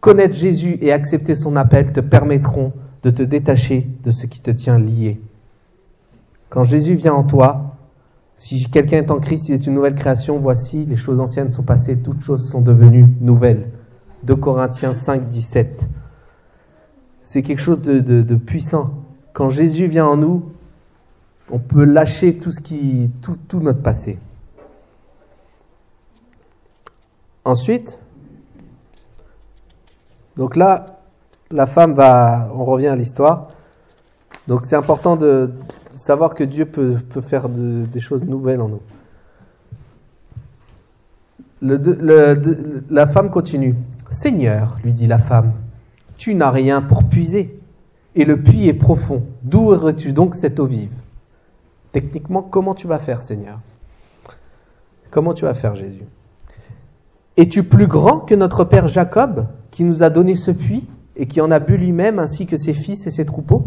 Connaître 0.00 0.34
Jésus 0.34 0.78
et 0.80 0.92
accepter 0.92 1.34
son 1.34 1.56
appel 1.56 1.92
te 1.92 2.00
permettront 2.00 2.72
de 3.02 3.10
te 3.10 3.22
détacher 3.22 3.88
de 4.04 4.10
ce 4.10 4.26
qui 4.26 4.40
te 4.40 4.50
tient 4.50 4.78
lié. 4.78 5.20
Quand 6.50 6.62
Jésus 6.62 6.94
vient 6.94 7.14
en 7.14 7.24
toi, 7.24 7.76
si 8.36 8.64
quelqu'un 8.70 8.98
est 8.98 9.10
en 9.10 9.18
Christ, 9.18 9.48
il 9.48 9.54
est 9.54 9.66
une 9.66 9.74
nouvelle 9.74 9.96
création. 9.96 10.38
Voici, 10.38 10.84
les 10.84 10.96
choses 10.96 11.18
anciennes 11.18 11.50
sont 11.50 11.64
passées, 11.64 11.98
toutes 11.98 12.22
choses 12.22 12.48
sont 12.48 12.60
devenues 12.60 13.08
nouvelles. 13.20 13.68
2 14.22 14.36
Corinthiens 14.36 14.92
5, 14.92 15.28
17. 15.28 15.82
C'est 17.22 17.42
quelque 17.42 17.60
chose 17.60 17.82
de, 17.82 18.34
puissant. 18.36 19.04
Quand 19.32 19.50
Jésus 19.50 19.86
vient 19.86 20.06
en 20.06 20.16
nous, 20.16 20.52
on 21.50 21.58
peut 21.58 21.84
lâcher 21.84 22.38
tout 22.38 22.52
ce 22.52 22.60
qui, 22.60 23.10
tout, 23.20 23.36
tout 23.48 23.60
notre 23.60 23.82
passé. 23.82 24.18
Ensuite, 27.44 28.00
donc 30.38 30.54
là, 30.54 31.00
la 31.50 31.66
femme 31.66 31.94
va, 31.94 32.48
on 32.54 32.64
revient 32.64 32.86
à 32.86 32.96
l'histoire. 32.96 33.48
Donc 34.46 34.64
c'est 34.64 34.76
important 34.76 35.16
de, 35.16 35.50
savoir 35.96 36.34
que 36.34 36.44
Dieu 36.44 36.64
peut, 36.64 36.96
faire 37.20 37.48
de- 37.48 37.84
des 37.86 38.00
choses 38.00 38.24
nouvelles 38.24 38.60
en 38.60 38.68
nous. 38.68 38.80
La 41.60 43.06
femme 43.08 43.30
continue. 43.30 43.74
Seigneur, 44.10 44.78
lui 44.84 44.92
dit 44.92 45.08
la 45.08 45.18
femme, 45.18 45.52
tu 46.16 46.34
n'as 46.34 46.50
rien 46.50 46.82
pour 46.82 47.04
puiser, 47.04 47.60
et 48.14 48.24
le 48.24 48.40
puits 48.40 48.68
est 48.68 48.74
profond. 48.74 49.24
D'où 49.42 49.72
aurais-tu 49.72 50.12
donc 50.12 50.36
cette 50.36 50.60
eau 50.60 50.66
vive? 50.66 50.94
Techniquement, 51.90 52.42
comment 52.42 52.74
tu 52.74 52.86
vas 52.86 53.00
faire, 53.00 53.22
Seigneur? 53.22 53.58
Comment 55.10 55.34
tu 55.34 55.44
vas 55.44 55.54
faire, 55.54 55.74
Jésus? 55.74 56.04
Es-tu 57.36 57.64
plus 57.64 57.86
grand 57.86 58.20
que 58.20 58.34
notre 58.34 58.64
père 58.64 58.88
Jacob, 58.88 59.46
qui 59.70 59.84
nous 59.84 60.02
a 60.02 60.10
donné 60.10 60.34
ce 60.34 60.50
puits 60.50 60.86
et 61.16 61.26
qui 61.26 61.40
en 61.40 61.50
a 61.50 61.58
bu 61.58 61.76
lui-même, 61.76 62.18
ainsi 62.18 62.46
que 62.46 62.56
ses 62.56 62.72
fils 62.72 63.06
et 63.06 63.10
ses 63.10 63.24
troupeaux 63.24 63.64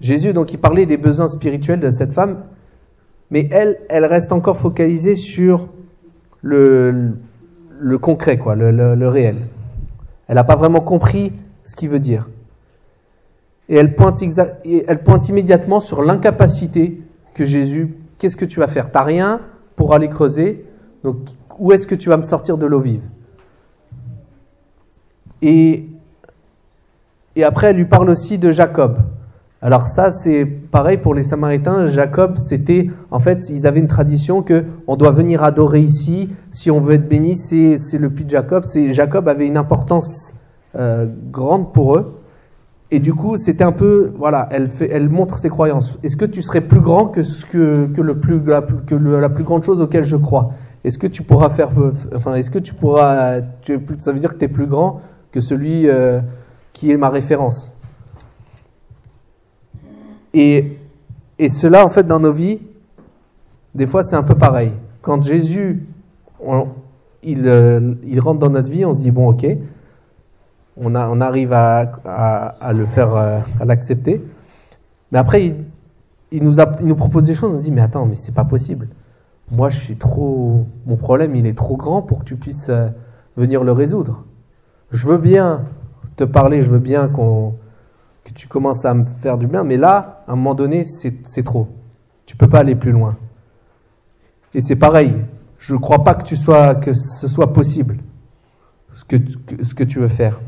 Jésus, 0.00 0.34
donc, 0.34 0.52
il 0.52 0.58
parlait 0.58 0.84
des 0.84 0.98
besoins 0.98 1.28
spirituels 1.28 1.80
de 1.80 1.90
cette 1.90 2.12
femme, 2.12 2.44
mais 3.30 3.48
elle, 3.50 3.78
elle 3.88 4.04
reste 4.04 4.32
encore 4.32 4.58
focalisée 4.58 5.14
sur 5.14 5.68
le, 6.42 7.12
le 7.78 7.98
concret, 7.98 8.36
quoi, 8.36 8.54
le, 8.54 9.08
réel. 9.08 9.36
Elle 10.28 10.34
n'a 10.34 10.44
pas 10.44 10.56
vraiment 10.56 10.80
compris 10.80 11.32
ce 11.62 11.74
qu'il 11.74 11.88
veut 11.88 12.00
dire. 12.00 12.28
Et 13.70 13.76
elle 13.76 13.94
pointe, 13.94 14.20
elle 14.64 15.02
pointe 15.02 15.28
immédiatement 15.30 15.80
sur 15.80 16.02
l'incapacité 16.02 17.00
que 17.34 17.46
Jésus, 17.46 17.96
qu'est-ce 18.18 18.36
que 18.36 18.44
tu 18.44 18.60
vas 18.60 18.68
faire? 18.68 18.92
T'as 18.92 19.04
rien 19.04 19.40
pour 19.74 19.94
aller 19.94 20.08
creuser, 20.08 20.66
donc 21.02 21.16
où 21.58 21.72
est-ce 21.72 21.86
que 21.86 21.94
tu 21.94 22.08
vas 22.08 22.16
me 22.16 22.22
sortir 22.22 22.58
de 22.58 22.66
l'eau 22.66 22.80
vive 22.80 23.02
et, 25.42 25.86
et 27.36 27.44
après, 27.44 27.68
elle 27.68 27.76
lui 27.76 27.84
parle 27.84 28.08
aussi 28.08 28.38
de 28.38 28.50
Jacob. 28.50 28.98
Alors 29.60 29.86
ça, 29.86 30.10
c'est 30.10 30.44
pareil 30.44 30.98
pour 30.98 31.14
les 31.14 31.22
Samaritains. 31.22 31.86
Jacob, 31.86 32.36
c'était, 32.38 32.90
en 33.10 33.18
fait, 33.18 33.48
ils 33.48 33.66
avaient 33.66 33.80
une 33.80 33.88
tradition 33.88 34.42
que 34.42 34.64
on 34.86 34.96
doit 34.96 35.10
venir 35.10 35.42
adorer 35.42 35.80
ici. 35.80 36.28
Si 36.50 36.70
on 36.70 36.80
veut 36.80 36.94
être 36.94 37.08
béni, 37.08 37.36
c'est 37.36 37.98
le 37.98 38.10
puits 38.10 38.24
de 38.24 38.30
Jacob. 38.30 38.64
Jacob 38.88 39.28
avait 39.28 39.46
une 39.46 39.56
importance 39.56 40.34
euh, 40.76 41.06
grande 41.30 41.72
pour 41.72 41.96
eux. 41.96 42.20
Et 42.90 43.00
du 43.00 43.14
coup, 43.14 43.36
c'était 43.36 43.64
un 43.64 43.72
peu, 43.72 44.12
voilà, 44.16 44.48
elle 44.50 44.68
fait, 44.68 44.88
elle 44.92 45.08
montre 45.08 45.38
ses 45.38 45.48
croyances. 45.48 45.98
Est-ce 46.02 46.16
que 46.16 46.26
tu 46.26 46.42
serais 46.42 46.60
plus 46.60 46.80
grand 46.80 47.06
que 47.06 47.22
ce 47.22 47.44
que, 47.46 47.86
que 47.86 48.02
le 48.02 48.20
plus, 48.20 48.40
la 48.44 48.60
plus 49.30 49.44
grande 49.44 49.64
chose 49.64 49.80
auquel 49.80 50.04
je 50.04 50.16
crois? 50.16 50.52
Est-ce 50.84 50.98
que 50.98 51.06
tu 51.06 51.22
pourras 51.22 51.48
faire, 51.48 51.70
enfin, 52.14 52.34
est-ce 52.34 52.50
que 52.50 52.58
tu 52.58 52.74
pourras, 52.74 53.40
tu 53.62 53.80
ça 53.98 54.12
veut 54.12 54.18
dire 54.18 54.34
que 54.34 54.38
tu 54.38 54.44
es 54.44 54.48
plus 54.48 54.66
grand 54.66 55.00
que 55.32 55.40
celui 55.40 55.88
euh, 55.88 56.20
qui 56.74 56.90
est 56.90 56.96
ma 56.98 57.08
référence 57.08 57.72
Et, 60.34 60.78
et 61.38 61.48
cela, 61.48 61.84
en 61.86 61.90
fait, 61.90 62.06
dans 62.06 62.20
nos 62.20 62.32
vies, 62.32 62.60
des 63.74 63.86
fois, 63.86 64.04
c'est 64.04 64.16
un 64.16 64.22
peu 64.22 64.34
pareil. 64.34 64.72
Quand 65.00 65.22
Jésus, 65.22 65.86
on- 66.44 66.68
il, 67.22 67.46
euh, 67.48 67.94
il 68.04 68.20
rentre 68.20 68.40
dans 68.40 68.50
notre 68.50 68.70
vie, 68.70 68.84
on 68.84 68.92
se 68.92 68.98
dit, 68.98 69.10
bon, 69.10 69.28
ok, 69.30 69.46
on, 70.76 70.94
a, 70.94 71.08
on 71.08 71.20
arrive 71.20 71.52
à, 71.52 71.92
à, 72.04 72.46
à 72.60 72.72
le 72.72 72.84
faire, 72.84 73.14
euh, 73.16 73.38
à 73.60 73.64
l'accepter. 73.64 74.20
Mais 75.10 75.18
après, 75.18 75.46
il, 75.46 75.54
il 76.32 76.42
nous 76.42 76.60
a, 76.60 76.76
il 76.80 76.86
nous 76.86 76.96
propose 76.96 77.24
des 77.24 77.34
choses, 77.34 77.52
on 77.54 77.56
se 77.58 77.62
dit, 77.62 77.70
mais 77.70 77.80
attends, 77.80 78.04
mais 78.06 78.16
c'est 78.16 78.34
pas 78.34 78.44
possible. 78.44 78.88
Moi, 79.50 79.68
je 79.68 79.78
suis 79.78 79.96
trop, 79.96 80.66
mon 80.86 80.96
problème, 80.96 81.36
il 81.36 81.46
est 81.46 81.56
trop 81.56 81.76
grand 81.76 82.02
pour 82.02 82.20
que 82.20 82.24
tu 82.24 82.36
puisses 82.36 82.68
euh, 82.70 82.88
venir 83.36 83.62
le 83.62 83.72
résoudre. 83.72 84.24
Je 84.90 85.06
veux 85.06 85.18
bien 85.18 85.64
te 86.16 86.24
parler, 86.24 86.62
je 86.62 86.70
veux 86.70 86.78
bien 86.78 87.08
qu'on, 87.08 87.54
que 88.24 88.32
tu 88.32 88.48
commences 88.48 88.84
à 88.84 88.94
me 88.94 89.04
faire 89.04 89.36
du 89.36 89.46
bien, 89.46 89.64
mais 89.64 89.76
là, 89.76 90.24
à 90.26 90.32
un 90.32 90.36
moment 90.36 90.54
donné, 90.54 90.84
c'est 90.84 91.42
trop. 91.42 91.68
Tu 92.26 92.36
peux 92.36 92.48
pas 92.48 92.60
aller 92.60 92.74
plus 92.74 92.92
loin. 92.92 93.16
Et 94.54 94.60
c'est 94.60 94.76
pareil. 94.76 95.12
Je 95.58 95.74
ne 95.74 95.78
crois 95.78 96.04
pas 96.04 96.14
que 96.14 96.24
tu 96.24 96.36
ce 96.36 97.28
soit 97.28 97.52
possible, 97.52 97.98
ce 98.94 99.04
que- 99.04 99.62
ce 99.64 99.74
que 99.74 99.84
tu 99.84 99.98
veux 99.98 100.08
faire. 100.08 100.40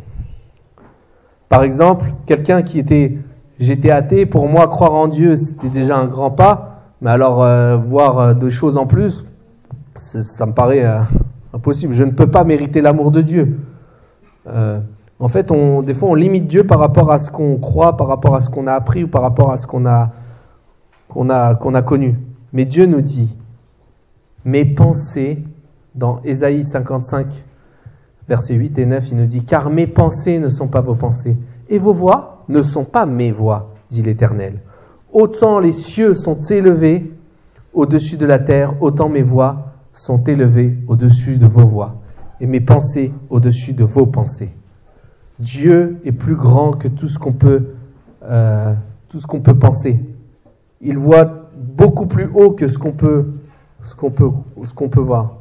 Par 1.48 1.62
exemple, 1.62 2.12
quelqu'un 2.26 2.62
qui 2.62 2.78
était, 2.78 3.18
j'étais 3.58 3.90
athée, 3.90 4.26
pour 4.26 4.48
moi, 4.48 4.68
croire 4.68 4.92
en 4.92 5.08
Dieu, 5.08 5.36
c'était 5.36 5.68
déjà 5.68 5.96
un 5.96 6.06
grand 6.06 6.30
pas, 6.30 6.75
mais 7.00 7.10
alors 7.10 7.42
euh, 7.42 7.76
voir 7.76 8.18
euh, 8.18 8.34
des 8.34 8.50
choses 8.50 8.76
en 8.76 8.86
plus, 8.86 9.24
ça 9.98 10.46
me 10.46 10.52
paraît 10.52 10.84
euh, 10.84 11.00
impossible. 11.52 11.92
Je 11.92 12.04
ne 12.04 12.10
peux 12.10 12.30
pas 12.30 12.44
mériter 12.44 12.80
l'amour 12.80 13.10
de 13.10 13.22
Dieu. 13.22 13.58
En 15.18 15.28
fait, 15.28 15.50
on, 15.50 15.82
des 15.82 15.94
fois, 15.94 16.10
on 16.10 16.14
limite 16.14 16.46
Dieu 16.46 16.64
par 16.64 16.78
rapport 16.78 17.10
à 17.10 17.18
ce 17.18 17.30
qu'on 17.30 17.56
croit, 17.56 17.96
par 17.96 18.06
rapport 18.06 18.34
à 18.34 18.42
ce 18.42 18.50
qu'on 18.50 18.66
a 18.66 18.74
appris 18.74 19.04
ou 19.04 19.08
par 19.08 19.22
rapport 19.22 19.50
à 19.50 19.56
ce 19.56 19.66
qu'on 19.66 19.86
a, 19.86 20.12
qu'on 21.08 21.30
a, 21.30 21.54
qu'on 21.54 21.74
a 21.74 21.82
connu. 21.82 22.16
Mais 22.52 22.66
Dieu 22.66 22.84
nous 22.84 23.00
dit, 23.00 23.34
mes 24.44 24.66
pensées, 24.66 25.42
dans 25.94 26.20
Ésaïe 26.22 26.62
55, 26.62 27.26
versets 28.28 28.54
8 28.54 28.78
et 28.78 28.86
9, 28.86 29.10
il 29.10 29.16
nous 29.16 29.26
dit, 29.26 29.42
car 29.42 29.70
mes 29.70 29.86
pensées 29.86 30.38
ne 30.38 30.50
sont 30.50 30.68
pas 30.68 30.82
vos 30.82 30.94
pensées, 30.94 31.36
et 31.70 31.78
vos 31.78 31.94
voix 31.94 32.44
ne 32.48 32.62
sont 32.62 32.84
pas 32.84 33.06
mes 33.06 33.32
voix, 33.32 33.74
dit 33.88 34.02
l'Éternel. 34.02 34.60
Autant 35.12 35.60
les 35.60 35.72
cieux 35.72 36.14
sont 36.14 36.40
élevés 36.40 37.12
au-dessus 37.72 38.16
de 38.16 38.26
la 38.26 38.38
terre, 38.38 38.82
autant 38.82 39.08
mes 39.08 39.22
voix 39.22 39.72
sont 39.92 40.22
élevées 40.24 40.76
au-dessus 40.88 41.36
de 41.38 41.46
vos 41.46 41.64
voix, 41.64 41.96
et 42.40 42.46
mes 42.46 42.60
pensées 42.60 43.12
au-dessus 43.30 43.72
de 43.72 43.84
vos 43.84 44.06
pensées. 44.06 44.50
Dieu 45.38 45.98
est 46.04 46.12
plus 46.12 46.36
grand 46.36 46.72
que 46.72 46.88
tout 46.88 47.08
ce 47.08 47.18
qu'on 47.18 47.32
peut, 47.32 47.74
euh, 48.24 48.74
tout 49.08 49.20
ce 49.20 49.26
qu'on 49.26 49.40
peut 49.40 49.58
penser. 49.58 50.00
Il 50.80 50.98
voit 50.98 51.50
beaucoup 51.54 52.06
plus 52.06 52.28
haut 52.34 52.50
que 52.50 52.68
ce 52.68 52.78
qu'on 52.78 52.92
peut, 52.92 53.26
ce 53.84 53.94
qu'on 53.94 54.10
peut, 54.10 54.30
ce 54.64 54.74
qu'on 54.74 54.88
peut 54.88 55.00
voir. 55.00 55.36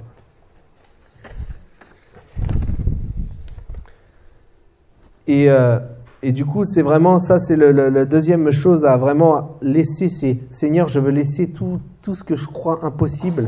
Et, 5.27 5.49
euh, 5.49 5.79
et 6.27 6.31
du 6.31 6.43
coup, 6.43 6.63
c'est 6.63 6.81
vraiment 6.81 7.19
ça, 7.19 7.37
c'est 7.37 7.55
le 7.55 8.05
deuxième 8.07 8.49
chose 8.49 8.83
à 8.83 8.97
vraiment 8.97 9.57
laisser. 9.61 10.09
C'est 10.09 10.39
Seigneur, 10.49 10.87
je 10.87 10.99
veux 10.99 11.11
laisser 11.11 11.49
tout, 11.49 11.79
tout 12.01 12.15
ce 12.15 12.23
que 12.23 12.35
je 12.35 12.47
crois 12.47 12.79
impossible. 12.83 13.47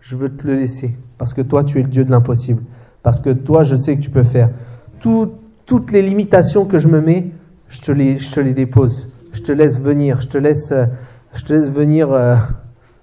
Je 0.00 0.16
veux 0.16 0.28
te 0.28 0.44
le 0.46 0.56
laisser 0.56 0.96
parce 1.18 1.32
que 1.34 1.40
toi, 1.40 1.62
tu 1.62 1.78
es 1.78 1.82
le 1.82 1.88
Dieu 1.88 2.04
de 2.04 2.10
l'impossible. 2.10 2.62
Parce 3.04 3.20
que 3.20 3.30
toi, 3.30 3.62
je 3.62 3.76
sais 3.76 3.94
que 3.94 4.00
tu 4.00 4.10
peux 4.10 4.24
faire. 4.24 4.50
Tout- 4.98 5.30
toutes 5.66 5.92
les 5.92 6.02
limitations 6.02 6.64
que 6.64 6.78
je 6.78 6.88
me 6.88 7.00
mets, 7.00 7.30
je 7.68 7.80
te 7.80 7.92
les, 7.92 8.18
je 8.18 8.34
te 8.34 8.40
les 8.40 8.54
dépose. 8.54 9.08
Je 9.32 9.42
te 9.42 9.52
laisse 9.52 9.80
venir. 9.80 10.20
Je 10.20 10.26
te 10.26 10.36
laisse, 10.38 10.72
euh, 10.72 10.86
je 11.34 11.44
te 11.44 11.52
laisse 11.52 11.70
venir 11.70 12.10
euh, 12.10 12.34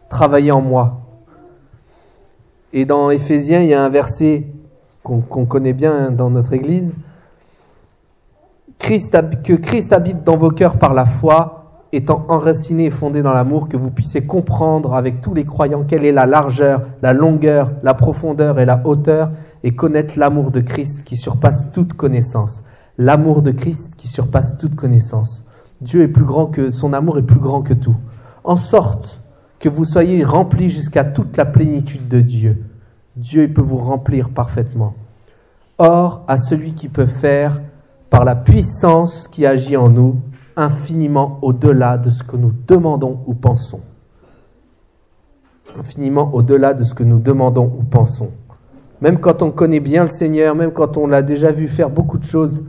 travailler 0.09 0.51
en 0.51 0.61
moi. 0.61 0.99
Et 2.73 2.83
dans 2.83 3.09
Éphésiens, 3.09 3.61
il 3.61 3.69
y 3.69 3.73
a 3.73 3.81
un 3.81 3.89
verset 3.89 4.47
qu'on 5.01 5.21
qu'on 5.21 5.45
connaît 5.45 5.71
bien 5.71 5.93
hein, 5.95 6.11
dans 6.11 6.29
notre 6.29 6.51
Église. 6.51 6.97
Que 8.79 9.53
Christ 9.55 9.93
habite 9.93 10.23
dans 10.23 10.37
vos 10.37 10.49
cœurs 10.49 10.77
par 10.77 10.93
la 10.93 11.05
foi, 11.05 11.83
étant 11.91 12.25
enraciné 12.29 12.85
et 12.85 12.89
fondé 12.89 13.21
dans 13.21 13.33
l'amour, 13.33 13.69
que 13.69 13.77
vous 13.77 13.91
puissiez 13.91 14.25
comprendre 14.25 14.95
avec 14.95 15.21
tous 15.21 15.33
les 15.33 15.45
croyants 15.45 15.83
quelle 15.83 16.05
est 16.05 16.11
la 16.11 16.25
largeur, 16.25 16.83
la 17.01 17.13
longueur, 17.13 17.71
la 17.83 17.93
profondeur 17.93 18.59
et 18.59 18.65
la 18.65 18.81
hauteur, 18.85 19.31
et 19.63 19.75
connaître 19.75 20.17
l'amour 20.17 20.51
de 20.51 20.61
Christ 20.61 21.03
qui 21.03 21.17
surpasse 21.17 21.71
toute 21.71 21.93
connaissance. 21.93 22.63
L'amour 22.97 23.41
de 23.41 23.51
Christ 23.51 23.95
qui 23.97 24.07
surpasse 24.07 24.57
toute 24.57 24.75
connaissance. 24.75 25.43
Dieu 25.81 26.03
est 26.03 26.07
plus 26.07 26.25
grand 26.25 26.47
que, 26.47 26.71
son 26.71 26.93
amour 26.93 27.17
est 27.17 27.23
plus 27.23 27.39
grand 27.39 27.61
que 27.61 27.73
tout. 27.73 27.97
En 28.43 28.55
sorte 28.55 29.21
que 29.59 29.69
vous 29.69 29.85
soyez 29.85 30.23
remplis 30.23 30.69
jusqu'à 30.69 31.03
toute 31.03 31.37
la 31.37 31.45
plénitude 31.45 32.07
de 32.07 32.21
Dieu. 32.21 32.63
Dieu 33.15 33.51
peut 33.51 33.61
vous 33.61 33.77
remplir 33.77 34.29
parfaitement. 34.29 34.93
Or, 35.79 36.23
à 36.27 36.37
celui 36.37 36.73
qui 36.73 36.87
peut 36.87 37.05
faire, 37.05 37.61
par 38.09 38.23
la 38.23 38.35
puissance 38.35 39.27
qui 39.27 39.45
agit 39.45 39.77
en 39.77 39.89
nous, 39.89 40.15
infiniment 40.55 41.39
au-delà 41.41 41.97
de 41.97 42.09
ce 42.09 42.23
que 42.23 42.35
nous 42.35 42.53
demandons 42.67 43.19
ou 43.27 43.33
pensons. 43.33 43.81
Infiniment 45.77 46.33
au-delà 46.33 46.73
de 46.73 46.83
ce 46.83 46.93
que 46.93 47.03
nous 47.03 47.19
demandons 47.19 47.71
ou 47.79 47.83
pensons. 47.83 48.31
Même 49.01 49.19
quand 49.19 49.43
on 49.43 49.51
connaît 49.51 49.79
bien 49.79 50.03
le 50.03 50.09
Seigneur, 50.09 50.55
même 50.55 50.71
quand 50.71 50.97
on 50.97 51.05
l'a 51.05 51.21
déjà 51.21 51.51
vu 51.51 51.67
faire 51.67 51.89
beaucoup 51.89 52.17
de 52.17 52.23
choses, 52.23 52.63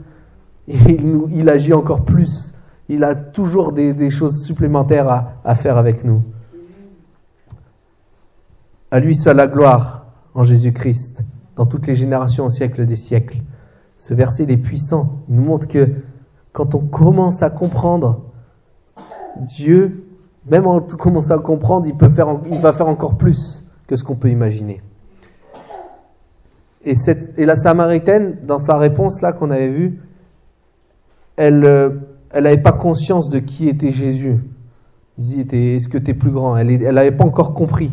il, 0.67 1.49
agit 1.49 1.73
encore 1.73 2.05
plus. 2.05 2.53
Il 2.87 3.03
a 3.03 3.15
toujours 3.15 3.71
des, 3.71 4.09
choses 4.11 4.43
supplémentaires 4.45 5.09
à, 5.09 5.33
à 5.43 5.55
faire 5.55 5.77
avec 5.77 6.03
nous. 6.03 6.21
À 8.91 8.99
lui 8.99 9.15
seul 9.15 9.37
la 9.37 9.47
gloire 9.47 10.05
en 10.35 10.43
Jésus-Christ, 10.43 11.23
dans 11.55 11.65
toutes 11.65 11.87
les 11.87 11.95
générations 11.95 12.45
au 12.45 12.49
siècle 12.49 12.85
des 12.85 12.95
siècles. 12.95 13.41
Ce 13.99 14.13
verset 14.13 14.43
il 14.43 14.51
est 14.51 14.57
puissant. 14.57 15.19
Il 15.27 15.35
nous 15.35 15.43
montre 15.43 15.67
que 15.67 15.89
quand 16.53 16.73
on 16.73 16.79
commence 16.79 17.43
à 17.43 17.49
comprendre 17.49 18.21
Dieu, 19.37 20.05
même 20.49 20.65
en 20.65 20.79
commençant 20.79 21.35
à 21.35 21.39
comprendre, 21.39 21.85
il, 21.85 22.59
va 22.59 22.73
faire 22.73 22.87
encore 22.87 23.17
plus 23.17 23.63
que 23.87 23.95
ce 23.95 24.03
qu'on 24.03 24.15
peut 24.15 24.29
imaginer. 24.29 24.81
Et, 26.85 26.95
cette, 26.95 27.37
et 27.37 27.45
la 27.45 27.57
Samaritaine, 27.57 28.37
dans 28.43 28.57
sa 28.57 28.77
réponse 28.77 29.21
là 29.21 29.33
qu'on 29.33 29.51
avait 29.51 29.67
vue, 29.67 29.99
elle, 31.35 31.65
euh, 31.65 31.89
n'avait 32.33 32.57
pas 32.57 32.71
conscience 32.71 33.29
de 33.29 33.39
qui 33.39 33.67
était 33.67 33.91
Jésus. 33.91 34.37
Il 35.17 35.23
disait, 35.23 35.75
est-ce 35.75 35.89
que 35.89 35.97
tu 35.97 36.11
es 36.11 36.13
plus 36.13 36.31
grand? 36.31 36.55
Elle 36.55 36.93
n'avait 36.93 37.11
pas 37.11 37.25
encore 37.25 37.53
compris. 37.53 37.91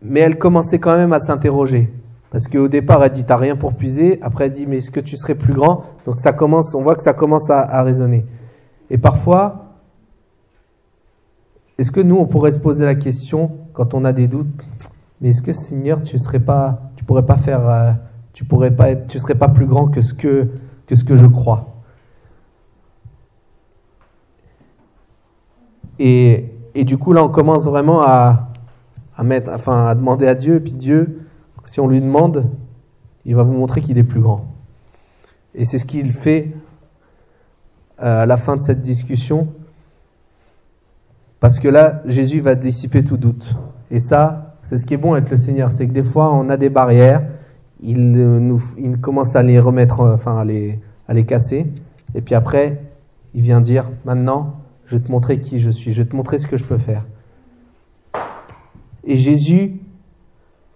Mais 0.00 0.20
elle 0.20 0.38
commençait 0.38 0.78
quand 0.78 0.96
même 0.96 1.12
à 1.12 1.20
s'interroger. 1.20 1.92
Parce 2.34 2.48
qu'au 2.48 2.66
départ, 2.66 3.04
elle 3.04 3.12
dit, 3.12 3.24
t'as 3.24 3.36
rien 3.36 3.54
pour 3.54 3.74
puiser. 3.74 4.18
Après, 4.20 4.46
elle 4.46 4.50
dit, 4.50 4.66
mais 4.66 4.78
est-ce 4.78 4.90
que 4.90 4.98
tu 4.98 5.16
serais 5.16 5.36
plus 5.36 5.54
grand? 5.54 5.84
Donc 6.04 6.18
ça 6.18 6.32
commence, 6.32 6.74
on 6.74 6.82
voit 6.82 6.96
que 6.96 7.04
ça 7.04 7.12
commence 7.12 7.48
à, 7.48 7.60
à 7.60 7.84
résonner. 7.84 8.26
Et 8.90 8.98
parfois, 8.98 9.76
est-ce 11.78 11.92
que 11.92 12.00
nous, 12.00 12.16
on 12.16 12.26
pourrait 12.26 12.50
se 12.50 12.58
poser 12.58 12.84
la 12.84 12.96
question, 12.96 13.52
quand 13.72 13.94
on 13.94 14.04
a 14.04 14.12
des 14.12 14.26
doutes, 14.26 14.48
mais 15.20 15.28
est-ce 15.28 15.42
que 15.42 15.52
Seigneur, 15.52 16.02
tu 16.02 16.18
serais 16.18 16.40
pas, 16.40 16.90
tu 16.96 17.04
pourrais 17.04 17.24
pas 17.24 17.36
faire, 17.36 17.68
euh, 17.68 17.92
pourrais 18.48 18.72
pas 18.72 18.90
être, 18.90 19.06
tu 19.06 19.20
serais 19.20 19.36
pas 19.36 19.48
plus 19.48 19.66
grand 19.66 19.86
que 19.86 20.02
ce 20.02 20.12
que, 20.12 20.48
que 20.88 20.96
ce 20.96 21.04
que 21.04 21.14
je 21.14 21.26
crois? 21.26 21.66
Et, 26.00 26.52
et 26.74 26.82
du 26.82 26.98
coup, 26.98 27.12
là, 27.12 27.22
on 27.22 27.28
commence 27.28 27.64
vraiment 27.66 28.02
à, 28.02 28.48
à 29.16 29.22
mettre, 29.22 29.52
enfin, 29.52 29.86
à 29.86 29.94
demander 29.94 30.26
à 30.26 30.34
Dieu, 30.34 30.58
puis 30.58 30.74
Dieu, 30.74 31.20
si 31.64 31.80
on 31.80 31.88
lui 31.88 32.00
demande, 32.00 32.44
il 33.24 33.34
va 33.34 33.42
vous 33.42 33.54
montrer 33.54 33.80
qu'il 33.80 33.98
est 33.98 34.04
plus 34.04 34.20
grand. 34.20 34.46
Et 35.54 35.64
c'est 35.64 35.78
ce 35.78 35.84
qu'il 35.84 36.12
fait 36.12 36.52
euh, 38.02 38.22
à 38.22 38.26
la 38.26 38.36
fin 38.36 38.56
de 38.56 38.62
cette 38.62 38.80
discussion. 38.80 39.48
Parce 41.40 41.60
que 41.60 41.68
là, 41.68 42.02
Jésus 42.06 42.40
va 42.40 42.54
dissiper 42.54 43.04
tout 43.04 43.16
doute. 43.16 43.54
Et 43.90 43.98
ça, 43.98 44.56
c'est 44.62 44.78
ce 44.78 44.86
qui 44.86 44.94
est 44.94 44.98
bon 44.98 45.12
avec 45.12 45.30
le 45.30 45.36
Seigneur, 45.36 45.70
c'est 45.70 45.86
que 45.86 45.92
des 45.92 46.02
fois, 46.02 46.34
on 46.34 46.48
a 46.48 46.56
des 46.56 46.70
barrières, 46.70 47.22
il, 47.82 48.12
nous, 48.12 48.62
il 48.78 48.98
commence 48.98 49.36
à 49.36 49.42
les 49.42 49.60
remettre, 49.60 50.00
enfin, 50.00 50.38
à 50.38 50.44
les, 50.44 50.80
à 51.06 51.14
les 51.14 51.24
casser. 51.24 51.66
Et 52.14 52.22
puis 52.22 52.34
après, 52.34 52.80
il 53.34 53.42
vient 53.42 53.60
dire, 53.60 53.90
maintenant, 54.04 54.56
je 54.86 54.96
vais 54.96 55.04
te 55.04 55.10
montrer 55.10 55.40
qui 55.40 55.60
je 55.60 55.70
suis, 55.70 55.92
je 55.92 56.02
vais 56.02 56.08
te 56.08 56.16
montrer 56.16 56.38
ce 56.38 56.46
que 56.46 56.56
je 56.56 56.64
peux 56.64 56.78
faire. 56.78 57.04
Et 59.04 59.16
Jésus 59.16 59.80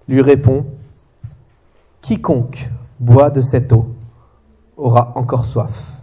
lui 0.08 0.22
répond, 0.22 0.66
Quiconque 2.00 2.70
boit 2.98 3.30
de 3.30 3.40
cette 3.40 3.72
eau 3.72 3.94
aura 4.76 5.12
encore 5.16 5.44
soif. 5.44 6.00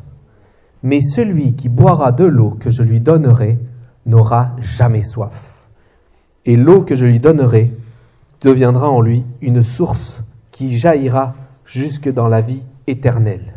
Mais 0.84 1.02
celui 1.02 1.56
qui 1.56 1.70
boira 1.70 2.12
de 2.12 2.26
l'eau 2.26 2.52
que 2.60 2.70
je 2.70 2.84
lui 2.84 3.00
donnerai 3.00 3.58
n'aura 4.06 4.56
jamais 4.60 5.02
soif. 5.02 5.68
Et 6.46 6.56
l'eau 6.56 6.84
que 6.84 6.96
je 6.96 7.06
lui 7.06 7.20
donnerai 7.20 7.76
deviendra 8.42 8.90
en 8.90 9.02
lui 9.02 9.26
une 9.42 9.64
source 9.64 10.22
qui 10.52 10.78
jaillira 10.78 11.36
jusque 11.66 12.12
dans 12.12 12.28
la 12.28 12.42
vie 12.42 12.62
éternelle. 12.86 13.54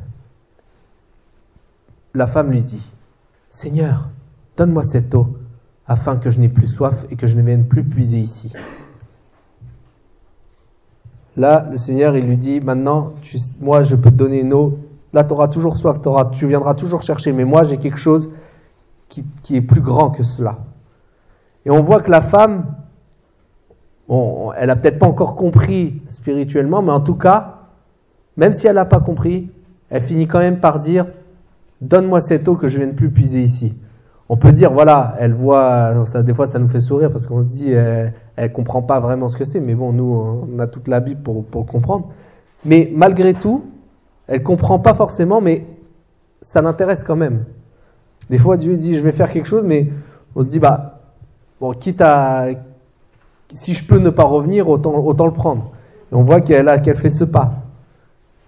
La 2.14 2.26
femme 2.26 2.50
lui 2.50 2.62
dit, 2.62 2.90
Seigneur, 3.50 4.08
donne-moi 4.56 4.82
cette 4.84 5.14
eau 5.14 5.36
afin 5.86 6.16
que 6.16 6.30
je 6.30 6.38
n'ai 6.38 6.48
plus 6.48 6.66
soif 6.66 7.06
et 7.10 7.16
que 7.16 7.26
je 7.26 7.36
ne 7.36 7.42
vienne 7.42 7.66
plus 7.66 7.84
puiser 7.84 8.18
ici. 8.18 8.52
Là, 11.38 11.68
le 11.70 11.76
Seigneur, 11.76 12.16
il 12.16 12.26
lui 12.26 12.36
dit, 12.36 12.60
maintenant, 12.60 13.12
moi, 13.60 13.82
je 13.82 13.94
peux 13.94 14.10
te 14.10 14.16
donner 14.16 14.40
une 14.40 14.52
eau. 14.52 14.80
Là, 15.12 15.22
tu 15.22 15.32
auras 15.32 15.46
toujours 15.46 15.76
soif, 15.76 15.98
tu 16.32 16.48
viendras 16.48 16.74
toujours 16.74 17.02
chercher, 17.02 17.32
mais 17.32 17.44
moi, 17.44 17.62
j'ai 17.62 17.76
quelque 17.76 17.98
chose 17.98 18.30
qui, 19.08 19.24
est 19.56 19.60
plus 19.60 19.80
grand 19.80 20.10
que 20.10 20.24
cela. 20.24 20.58
Et 21.64 21.70
on 21.70 21.80
voit 21.80 22.00
que 22.00 22.10
la 22.10 22.20
femme, 22.20 22.66
elle 24.56 24.68
a 24.68 24.74
peut-être 24.74 24.98
pas 24.98 25.06
encore 25.06 25.36
compris 25.36 26.02
spirituellement, 26.08 26.82
mais 26.82 26.92
en 26.92 27.00
tout 27.00 27.14
cas, 27.14 27.58
même 28.36 28.52
si 28.52 28.66
elle 28.66 28.74
n'a 28.74 28.84
pas 28.84 29.00
compris, 29.00 29.50
elle 29.90 30.02
finit 30.02 30.26
quand 30.26 30.40
même 30.40 30.58
par 30.58 30.80
dire, 30.80 31.06
donne-moi 31.80 32.20
cette 32.20 32.48
eau 32.48 32.56
que 32.56 32.66
je 32.66 32.78
viens 32.78 32.88
de 32.88 32.92
plus 32.92 33.10
puiser 33.10 33.42
ici. 33.42 33.76
On 34.28 34.36
peut 34.36 34.52
dire, 34.52 34.72
voilà, 34.72 35.14
elle 35.20 35.34
voit, 35.34 36.04
ça, 36.06 36.24
des 36.24 36.34
fois 36.34 36.48
ça 36.48 36.58
nous 36.58 36.68
fait 36.68 36.80
sourire 36.80 37.12
parce 37.12 37.28
qu'on 37.28 37.42
se 37.42 37.46
dit, 37.46 37.72
elle 38.38 38.52
comprend 38.52 38.82
pas 38.82 39.00
vraiment 39.00 39.28
ce 39.28 39.36
que 39.36 39.44
c'est, 39.44 39.58
mais 39.58 39.74
bon, 39.74 39.92
nous, 39.92 40.46
on 40.54 40.58
a 40.60 40.68
toute 40.68 40.86
la 40.86 41.00
Bible 41.00 41.20
pour, 41.22 41.44
pour 41.44 41.66
comprendre. 41.66 42.10
Mais 42.64 42.88
malgré 42.94 43.34
tout, 43.34 43.64
elle 44.28 44.44
comprend 44.44 44.78
pas 44.78 44.94
forcément, 44.94 45.40
mais 45.40 45.66
ça 46.40 46.62
l'intéresse 46.62 47.02
quand 47.02 47.16
même. 47.16 47.46
Des 48.30 48.38
fois, 48.38 48.56
Dieu 48.56 48.76
dit, 48.76 48.94
je 48.94 49.00
vais 49.00 49.10
faire 49.10 49.32
quelque 49.32 49.46
chose, 49.46 49.64
mais 49.64 49.88
on 50.36 50.44
se 50.44 50.48
dit, 50.48 50.60
bah, 50.60 51.00
bon, 51.60 51.72
quitte 51.72 52.00
à, 52.00 52.46
si 53.50 53.74
je 53.74 53.84
peux 53.84 53.98
ne 53.98 54.10
pas 54.10 54.22
revenir, 54.22 54.68
autant, 54.68 54.94
autant 55.04 55.26
le 55.26 55.32
prendre. 55.32 55.72
Et 56.12 56.14
on 56.14 56.22
voit 56.22 56.40
qu'elle 56.40 56.80
qu'elle 56.82 56.96
fait 56.96 57.10
ce 57.10 57.24
pas. 57.24 57.54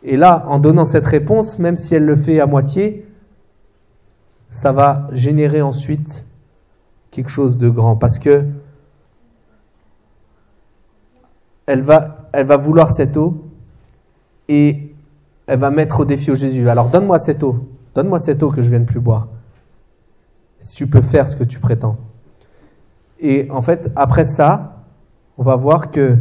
Et 0.05 0.17
là, 0.17 0.45
en 0.47 0.61
donnant 0.61 0.85
cette 0.85 1.07
réponse, 1.07 1.59
même 1.59 1.77
si 1.77 1.97
elle 1.97 2.07
le 2.07 2.15
fait 2.15 2.39
à 2.39 2.47
moitié, 2.47 3.07
ça 4.51 4.71
va 4.71 5.09
générer 5.13 5.63
ensuite 5.63 6.25
quelque 7.11 7.31
chose 7.31 7.59
de 7.59 7.69
grand. 7.69 7.97
Parce 7.97 8.21
que 8.21 8.45
elle 11.71 11.83
va, 11.83 12.29
elle 12.33 12.47
va 12.47 12.57
vouloir 12.57 12.91
cette 12.91 13.17
eau 13.17 13.45
et 14.49 14.93
elle 15.47 15.59
va 15.61 15.71
mettre 15.71 16.01
au 16.01 16.05
défi 16.05 16.33
au 16.33 16.35
Jésus. 16.35 16.69
Alors 16.69 16.89
donne-moi 16.89 17.21
cette 17.21 17.45
eau, 17.45 17.69
donne-moi 17.95 18.19
cette 18.19 18.43
eau 18.43 18.51
que 18.51 18.61
je 18.61 18.69
viens 18.69 18.81
de 18.81 18.87
plus 18.87 18.99
boire. 18.99 19.29
Si 20.59 20.75
tu 20.75 20.89
peux 20.89 21.01
faire 21.01 21.29
ce 21.29 21.37
que 21.37 21.45
tu 21.45 21.61
prétends. 21.61 21.97
Et 23.21 23.49
en 23.53 23.63
fait, 23.63 23.93
après 23.95 24.25
ça, 24.25 24.83
on 25.39 25.45
va 25.45 25.55
voir 25.55 25.93
que 25.93 26.19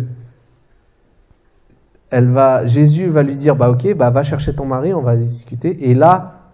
elle 2.12 2.30
va, 2.30 2.68
Jésus 2.68 3.08
va 3.08 3.24
lui 3.24 3.36
dire, 3.36 3.56
bah 3.56 3.72
ok, 3.72 3.96
bah 3.96 4.12
va 4.12 4.22
chercher 4.22 4.54
ton 4.54 4.66
mari, 4.66 4.94
on 4.94 5.02
va 5.02 5.18
discuter. 5.18 5.90
Et 5.90 5.96
là, 5.96 6.52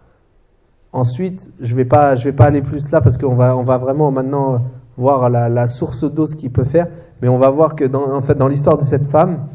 ensuite, 0.93 1.51
je 1.59 1.75
vais 1.75 1.85
pas, 1.85 2.15
je 2.15 2.23
vais 2.23 2.33
pas 2.33 2.45
aller 2.45 2.61
plus 2.61 2.89
là 2.91 3.01
parce 3.01 3.17
qu'on 3.17 3.35
va, 3.35 3.57
on 3.57 3.63
va 3.63 3.77
vraiment 3.77 4.09
maintenant 4.11 4.63
voir 4.95 5.29
la, 5.29 5.49
la 5.49 5.67
source 5.67 6.05
d'eau 6.05 6.27
ce 6.27 6.35
qu'il 6.35 6.51
peut 6.51 6.63
faire. 6.63 6.87
Mais 7.21 7.29
on 7.29 7.37
va 7.37 7.49
voir 7.49 7.75
que 7.75 7.85
dans, 7.85 8.13
en 8.13 8.21
fait, 8.21 8.35
dans 8.35 8.47
l'histoire 8.47 8.77
de 8.77 8.83
cette 8.83 9.07
femme, 9.07 9.47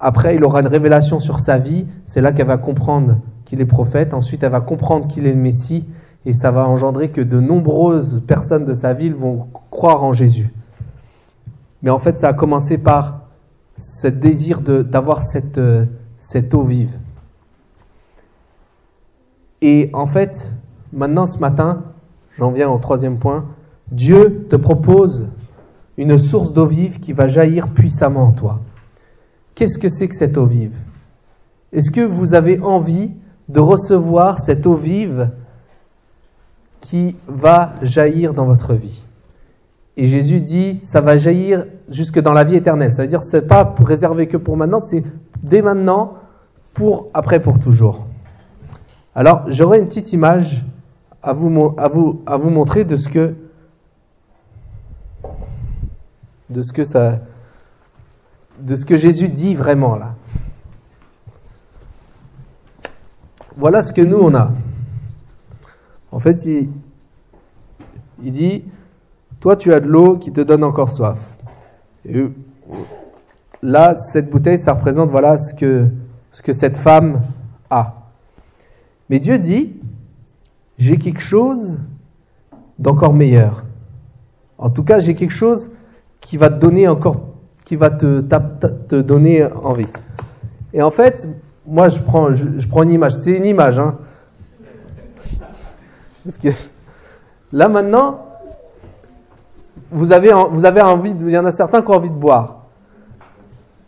après, 0.00 0.34
il 0.36 0.44
aura 0.44 0.60
une 0.60 0.66
révélation 0.66 1.20
sur 1.20 1.40
sa 1.40 1.58
vie. 1.58 1.86
C'est 2.06 2.20
là 2.20 2.32
qu'elle 2.32 2.46
va 2.46 2.58
comprendre 2.58 3.18
qu'il 3.44 3.60
est 3.60 3.66
prophète. 3.66 4.12
Ensuite, 4.12 4.42
elle 4.42 4.52
va 4.52 4.60
comprendre 4.60 5.08
qu'il 5.08 5.26
est 5.26 5.32
le 5.32 5.40
Messie. 5.40 5.86
Et 6.26 6.32
ça 6.32 6.50
va 6.50 6.68
engendrer 6.68 7.10
que 7.10 7.20
de 7.20 7.40
nombreuses 7.40 8.22
personnes 8.26 8.64
de 8.64 8.74
sa 8.74 8.92
ville 8.92 9.14
vont 9.14 9.46
croire 9.70 10.02
en 10.04 10.12
Jésus. 10.12 10.52
Mais 11.82 11.90
en 11.90 11.98
fait, 11.98 12.18
ça 12.18 12.28
a 12.28 12.32
commencé 12.32 12.78
par 12.78 13.20
ce 13.76 14.08
désir 14.08 14.60
d'avoir 14.60 15.22
cette, 15.22 15.58
euh, 15.58 15.84
cette 16.18 16.54
eau 16.54 16.62
vive. 16.62 16.98
Et 19.60 19.90
en 19.92 20.06
fait, 20.06 20.52
maintenant, 20.92 21.26
ce 21.26 21.38
matin, 21.38 21.82
j'en 22.36 22.52
viens 22.52 22.70
au 22.70 22.78
troisième 22.78 23.18
point, 23.18 23.46
Dieu 23.90 24.46
te 24.48 24.56
propose 24.56 25.28
une 25.96 26.18
source 26.18 26.52
d'eau 26.52 26.66
vive 26.66 27.00
qui 27.00 27.12
va 27.12 27.28
jaillir 27.28 27.68
puissamment 27.68 28.24
en 28.24 28.32
toi. 28.32 28.60
Qu'est-ce 29.54 29.78
que 29.78 29.88
c'est 29.88 30.08
que 30.08 30.14
cette 30.14 30.36
eau 30.36 30.46
vive? 30.46 30.76
Est-ce 31.72 31.90
que 31.90 32.00
vous 32.00 32.34
avez 32.34 32.60
envie 32.60 33.12
de 33.48 33.60
recevoir 33.60 34.40
cette 34.40 34.66
eau 34.66 34.74
vive 34.74 35.30
qui 36.80 37.16
va 37.28 37.74
jaillir 37.82 38.34
dans 38.34 38.46
votre 38.46 38.74
vie? 38.74 39.02
Et 39.96 40.06
Jésus 40.06 40.40
dit, 40.40 40.80
ça 40.82 41.00
va 41.00 41.16
jaillir 41.16 41.66
jusque 41.88 42.20
dans 42.20 42.32
la 42.32 42.42
vie 42.42 42.56
éternelle. 42.56 42.92
Ça 42.92 43.02
veut 43.02 43.08
dire, 43.08 43.22
c'est 43.22 43.46
pas 43.46 43.74
réservé 43.78 44.26
que 44.26 44.36
pour 44.36 44.56
maintenant, 44.56 44.80
c'est 44.80 45.04
dès 45.42 45.62
maintenant, 45.62 46.14
pour 46.72 47.08
après, 47.14 47.40
pour 47.40 47.60
toujours. 47.60 48.06
Alors, 49.14 49.44
j'aurai 49.46 49.78
une 49.78 49.86
petite 49.86 50.12
image 50.12 50.64
à 51.22 51.32
vous, 51.32 51.74
à 51.78 51.86
vous, 51.86 52.22
à 52.26 52.36
vous 52.36 52.50
montrer 52.50 52.84
de 52.84 52.96
ce 52.96 53.08
que 53.08 53.34
de 56.54 56.62
ce 58.76 58.86
que 58.86 58.96
Jésus 58.96 59.28
dit 59.28 59.54
vraiment 59.54 59.96
là. 59.96 60.14
Voilà 63.56 63.82
ce 63.82 63.92
que 63.92 64.02
nous 64.02 64.18
on 64.18 64.34
a. 64.34 64.50
En 66.10 66.20
fait, 66.20 66.46
il, 66.46 66.70
dit, 68.18 68.64
toi 69.40 69.56
tu 69.56 69.72
as 69.72 69.80
de 69.80 69.88
l'eau 69.88 70.16
qui 70.16 70.32
te 70.32 70.40
donne 70.40 70.64
encore 70.64 70.90
soif. 70.90 71.18
Là, 73.62 73.96
cette 73.96 74.30
bouteille, 74.30 74.58
ça 74.58 74.74
représente 74.74 75.10
voilà 75.10 75.38
ce 75.38 75.54
que, 75.54 75.88
ce 76.30 76.42
que 76.42 76.52
cette 76.52 76.76
femme 76.76 77.20
a. 77.70 78.10
Mais 79.08 79.18
Dieu 79.18 79.38
dit, 79.38 79.72
j'ai 80.78 80.98
quelque 80.98 81.20
chose 81.20 81.80
d'encore 82.78 83.14
meilleur. 83.14 83.64
En 84.58 84.70
tout 84.70 84.82
cas, 84.82 84.98
j'ai 84.98 85.14
quelque 85.14 85.32
chose 85.32 85.70
qui 86.24 86.38
va 86.38 86.48
te 86.48 86.56
donner 86.56 86.88
encore, 86.88 87.20
qui 87.64 87.76
va 87.76 87.90
te, 87.90 88.20
te 88.20 88.96
donner 88.96 89.44
envie. 89.44 89.86
Et 90.72 90.82
en 90.82 90.90
fait, 90.90 91.28
moi, 91.66 91.88
je 91.88 92.00
prends, 92.00 92.32
je, 92.32 92.66
prends 92.66 92.82
une 92.82 92.92
image. 92.92 93.12
C'est 93.12 93.30
une 93.30 93.44
image, 93.44 93.78
hein. 93.78 93.96
Parce 96.24 96.38
que 96.38 96.48
là 97.52 97.68
maintenant, 97.68 98.26
vous 99.90 100.10
avez, 100.10 100.32
vous 100.50 100.64
avez 100.64 100.80
envie, 100.80 101.12
de, 101.12 101.26
il 101.26 101.32
y 101.32 101.38
en 101.38 101.44
a 101.44 101.52
certains 101.52 101.82
qui 101.82 101.90
ont 101.90 101.94
envie 101.94 102.08
de 102.08 102.14
boire. 102.14 102.62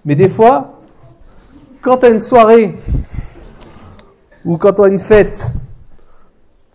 Mais 0.04 0.14
des 0.14 0.28
fois, 0.28 0.74
quand 1.80 1.96
tu 1.96 2.06
as 2.06 2.10
une 2.10 2.20
soirée 2.20 2.78
Ou 4.44 4.58
quand 4.58 4.78
on 4.78 4.84
a 4.84 4.88
une 4.88 4.98
fête, 4.98 5.50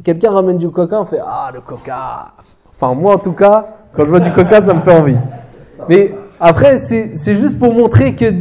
quelqu'un 0.04 0.32
ramène 0.32 0.58
du 0.58 0.70
coca, 0.72 1.00
on 1.00 1.06
fait 1.06 1.22
Ah, 1.24 1.52
le 1.54 1.62
coca 1.62 2.32
Enfin, 2.76 2.96
moi 2.96 3.16
en 3.16 3.20
tout 3.20 3.34
cas, 3.34 3.68
quand 3.96 4.04
je 4.04 4.10
vois 4.10 4.20
du 4.20 4.34
coca, 4.34 4.66
ça 4.66 4.74
me 4.74 4.82
fait 4.82 4.98
envie. 4.98 5.18
Mais 5.90 6.14
après, 6.40 6.78
c'est 6.78 7.36
juste 7.36 7.58
pour 7.60 7.74
montrer 7.74 8.16
que 8.16 8.32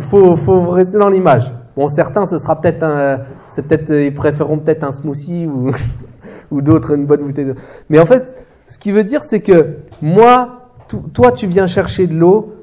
faut, 0.00 0.70
rester 0.70 0.98
dans 0.98 1.10
l'image. 1.10 1.52
Bon, 1.76 1.88
certains, 1.88 2.26
ce 2.26 2.38
sera 2.38 2.60
peut-être 2.60 2.82
un, 2.82 3.20
c'est 3.48 3.62
peut-être, 3.62 3.92
ils 3.92 4.14
préféreront 4.14 4.58
peut-être 4.58 4.84
un 4.84 4.92
smoothie 4.92 5.46
ou, 5.46 5.70
ou 6.50 6.62
d'autres, 6.62 6.94
une 6.94 7.06
bonne 7.06 7.22
bouteille 7.22 7.46
d'eau. 7.46 7.54
Mais 7.88 7.98
en 7.98 8.06
fait, 8.06 8.36
ce 8.66 8.78
qui 8.78 8.92
veut 8.92 9.04
dire, 9.04 9.24
c'est 9.24 9.40
que 9.40 9.78
moi, 10.02 10.70
toi, 11.12 11.32
tu 11.32 11.46
viens 11.46 11.66
chercher 11.66 12.06
de 12.06 12.14
l'eau, 12.14 12.54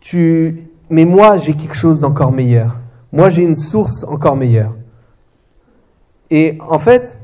tu, 0.00 0.70
mais 0.90 1.04
moi, 1.04 1.36
j'ai 1.36 1.54
quelque 1.54 1.74
chose 1.74 2.00
d'encore 2.00 2.32
meilleur. 2.32 2.78
Moi, 3.12 3.28
j'ai 3.28 3.42
une 3.42 3.56
source 3.56 4.04
encore 4.04 4.36
meilleure. 4.36 4.74
Et 6.30 6.58
en 6.68 6.78
fait, 6.78 7.18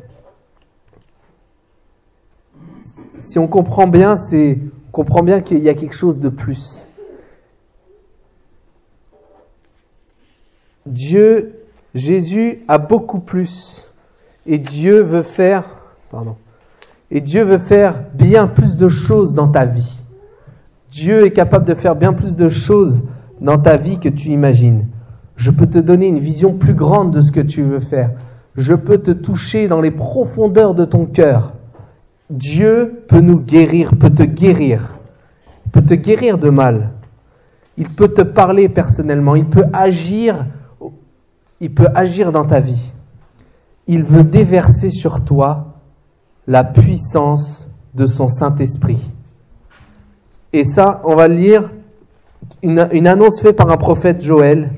si 3.18 3.38
on 3.38 3.46
comprend 3.46 3.86
bien, 3.86 4.16
c'est, 4.16 4.58
comprend 4.92 5.22
bien 5.22 5.40
qu'il 5.40 5.58
y 5.58 5.68
a 5.68 5.74
quelque 5.74 5.96
chose 5.96 6.20
de 6.20 6.28
plus. 6.28 6.86
Dieu, 10.86 11.54
Jésus 11.94 12.60
a 12.68 12.78
beaucoup 12.78 13.20
plus. 13.20 13.84
Et 14.46 14.58
Dieu 14.58 15.00
veut 15.02 15.22
faire, 15.22 15.64
pardon, 16.10 16.36
et 17.10 17.20
Dieu 17.20 17.44
veut 17.44 17.58
faire 17.58 18.04
bien 18.14 18.46
plus 18.46 18.76
de 18.76 18.88
choses 18.88 19.34
dans 19.34 19.48
ta 19.48 19.66
vie. 19.66 20.00
Dieu 20.90 21.24
est 21.24 21.32
capable 21.32 21.64
de 21.64 21.74
faire 21.74 21.94
bien 21.94 22.12
plus 22.12 22.34
de 22.34 22.48
choses 22.48 23.02
dans 23.40 23.58
ta 23.58 23.76
vie 23.76 23.98
que 23.98 24.08
tu 24.08 24.28
imagines. 24.28 24.86
Je 25.36 25.50
peux 25.50 25.66
te 25.66 25.78
donner 25.78 26.06
une 26.06 26.18
vision 26.18 26.54
plus 26.54 26.74
grande 26.74 27.12
de 27.12 27.20
ce 27.20 27.32
que 27.32 27.40
tu 27.40 27.62
veux 27.62 27.78
faire. 27.78 28.10
Je 28.56 28.74
peux 28.74 28.98
te 28.98 29.10
toucher 29.10 29.68
dans 29.68 29.80
les 29.80 29.90
profondeurs 29.90 30.74
de 30.74 30.84
ton 30.84 31.06
cœur. 31.06 31.52
Dieu 32.32 33.04
peut 33.08 33.20
nous 33.20 33.38
guérir, 33.38 33.96
peut 33.96 34.10
te 34.10 34.22
guérir, 34.22 34.92
peut 35.72 35.82
te 35.82 35.94
guérir 35.94 36.38
de 36.38 36.50
mal. 36.50 36.90
Il 37.78 37.88
peut 37.88 38.08
te 38.08 38.22
parler 38.22 38.68
personnellement, 38.68 39.36
il 39.36 39.46
peut 39.46 39.66
agir 39.72 40.46
il 41.62 41.72
peut 41.72 41.86
agir 41.94 42.32
dans 42.32 42.44
ta 42.44 42.58
vie. 42.58 42.90
Il 43.86 44.02
veut 44.02 44.24
déverser 44.24 44.90
sur 44.90 45.24
toi 45.24 45.74
la 46.48 46.64
puissance 46.64 47.68
de 47.94 48.04
son 48.04 48.26
Saint-Esprit. 48.26 49.00
Et 50.52 50.64
ça, 50.64 51.00
on 51.04 51.14
va 51.14 51.28
lire 51.28 51.70
une, 52.62 52.88
une, 52.90 53.06
annonce 53.06 53.40
faite 53.40 53.54
par 53.54 53.70
un 53.70 53.76
prophète 53.76 54.22
Joël. 54.22 54.72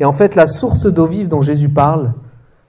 Et 0.00 0.04
en 0.04 0.12
fait, 0.12 0.34
la 0.34 0.48
source 0.48 0.86
d'eau 0.86 1.06
vive 1.06 1.28
dont 1.28 1.40
Jésus 1.40 1.68
parle, 1.68 2.12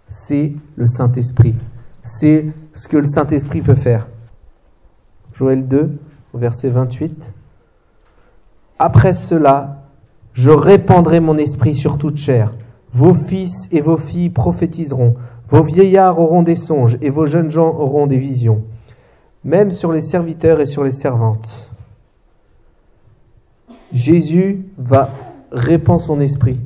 c'est 0.08 0.54
le 0.76 0.86
Saint-Esprit. 0.86 1.56
C'est 2.04 2.46
ce 2.74 2.88
que 2.88 2.98
le 2.98 3.06
Saint-Esprit 3.06 3.62
peut 3.62 3.76
faire. 3.76 4.08
Joël 5.34 5.68
2, 5.68 5.98
verset 6.34 6.70
28. 6.70 7.32
Après 8.80 9.14
cela, 9.14 9.84
je 10.34 10.50
répandrai 10.50 11.20
mon 11.20 11.38
esprit 11.38 11.76
sur 11.76 11.98
toute 11.98 12.18
chair. 12.18 12.54
Vos 12.92 13.14
fils 13.14 13.68
et 13.72 13.82
vos 13.82 13.98
filles 13.98 14.30
prophétiseront. 14.30 15.16
Vos 15.46 15.64
vieillards 15.64 16.20
auront 16.20 16.42
des 16.42 16.56
songes 16.56 16.98
et 17.02 17.10
vos 17.10 17.26
jeunes 17.26 17.52
gens 17.52 17.76
auront 17.76 18.08
des 18.08 18.18
visions. 18.18 18.64
Même 19.44 19.72
sur 19.72 19.92
les 19.92 20.02
serviteurs 20.02 20.60
et 20.60 20.66
sur 20.66 20.84
les 20.84 20.92
servantes. 20.92 21.72
Jésus 23.92 24.66
va 24.78 25.10
répandre 25.52 26.02
son 26.02 26.20
esprit. 26.20 26.62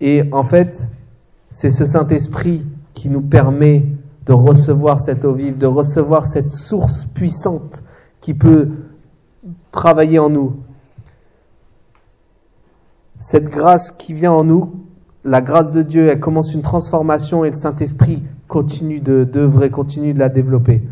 Et 0.00 0.24
en 0.32 0.42
fait, 0.42 0.88
c'est 1.50 1.70
ce 1.70 1.84
Saint-Esprit 1.84 2.66
qui 2.94 3.08
nous 3.10 3.22
permet 3.22 3.84
de 4.28 4.34
recevoir 4.34 5.00
cette 5.00 5.24
eau 5.24 5.32
vive, 5.32 5.56
de 5.56 5.66
recevoir 5.66 6.26
cette 6.26 6.52
source 6.52 7.06
puissante 7.06 7.82
qui 8.20 8.34
peut 8.34 8.68
travailler 9.72 10.18
en 10.18 10.28
nous, 10.28 10.56
cette 13.18 13.48
grâce 13.48 13.90
qui 13.90 14.12
vient 14.12 14.32
en 14.32 14.44
nous, 14.44 14.84
la 15.24 15.40
grâce 15.40 15.70
de 15.70 15.82
Dieu, 15.82 16.08
elle 16.08 16.20
commence 16.20 16.54
une 16.54 16.62
transformation 16.62 17.44
et 17.44 17.50
le 17.50 17.56
Saint-Esprit 17.56 18.22
continue 18.48 19.00
d'œuvrer, 19.00 19.70
continue 19.70 20.12
de 20.12 20.18
la 20.18 20.28
développer. 20.28 20.82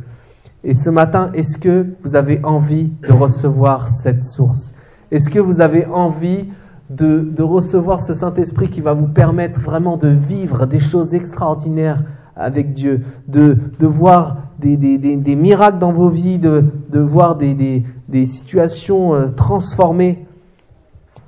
Et 0.65 0.75
ce 0.75 0.91
matin, 0.91 1.31
est-ce 1.35 1.59
que 1.59 1.87
vous 2.03 2.17
avez 2.17 2.41
envie 2.43 2.91
de 3.07 3.13
recevoir 3.13 3.91
cette 3.91 4.25
source? 4.25 4.73
Est-ce 5.11 5.31
que 5.31 5.39
vous 5.39 5.61
avez 5.61 5.87
envie 5.87 6.47
de, 6.89 7.21
de 7.21 7.43
recevoir 7.43 8.01
ce 8.01 8.15
Saint-Esprit 8.15 8.71
qui 8.71 8.81
va 8.81 8.95
vous 8.95 9.07
permettre 9.07 9.61
vraiment 9.61 9.97
de 9.97 10.09
vivre 10.09 10.67
des 10.67 10.81
choses 10.81 11.15
extraordinaires 11.15 12.03
avec 12.37 12.75
Dieu, 12.75 13.01
de, 13.29 13.57
de 13.79 13.87
voir 13.87 14.37
des, 14.59 14.77
des, 14.77 14.99
des, 14.99 15.17
des 15.17 15.37
miracles 15.37 15.79
dans 15.79 15.93
vos 15.93 16.09
vies, 16.09 16.39
de, 16.39 16.65
de 16.91 17.01
voir 17.01 17.37
des, 17.37 17.85
situations 18.27 19.15
euh, 19.15 19.29
transformées 19.29 20.27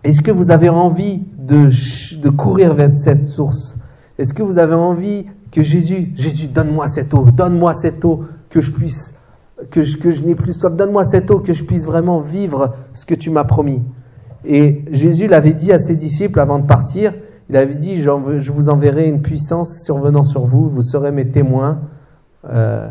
est-ce 0.04 0.22
que 0.22 0.30
vous 0.30 0.50
avez 0.50 0.68
envie 0.68 1.22
de, 1.38 1.68
de 2.20 2.28
courir 2.30 2.74
vers 2.74 2.90
cette 2.90 3.24
source? 3.24 3.76
Est-ce 4.18 4.32
que 4.32 4.42
vous 4.42 4.58
avez 4.58 4.74
envie 4.74 5.26
que 5.50 5.62
Jésus, 5.62 6.12
Jésus, 6.14 6.46
donne-moi 6.46 6.88
cette 6.88 7.12
eau, 7.14 7.26
donne-moi 7.30 7.74
cette 7.74 8.04
eau, 8.04 8.22
que 8.48 8.60
je 8.60 8.70
puisse, 8.70 9.18
que 9.70 9.82
je, 9.82 9.96
que 9.96 10.10
je 10.10 10.24
n'ai 10.24 10.34
plus 10.34 10.52
soif, 10.52 10.74
donne-moi 10.74 11.04
cette 11.04 11.30
eau, 11.30 11.40
que 11.40 11.52
je 11.52 11.64
puisse 11.64 11.84
vraiment 11.84 12.20
vivre 12.20 12.76
ce 12.94 13.06
que 13.06 13.14
tu 13.14 13.30
m'as 13.30 13.44
promis. 13.44 13.82
Et 14.44 14.84
Jésus 14.92 15.26
l'avait 15.26 15.52
dit 15.52 15.72
à 15.72 15.78
ses 15.78 15.96
disciples 15.96 16.38
avant 16.38 16.58
de 16.58 16.66
partir, 16.66 17.14
il 17.48 17.56
avait 17.56 17.74
dit, 17.74 17.96
je 17.96 18.52
vous 18.52 18.68
enverrai 18.68 19.08
une 19.08 19.22
puissance 19.22 19.82
survenant 19.82 20.24
sur 20.24 20.44
vous, 20.44 20.68
vous 20.68 20.82
serez 20.82 21.12
mes 21.12 21.30
témoins 21.30 21.80
euh, 22.44 22.88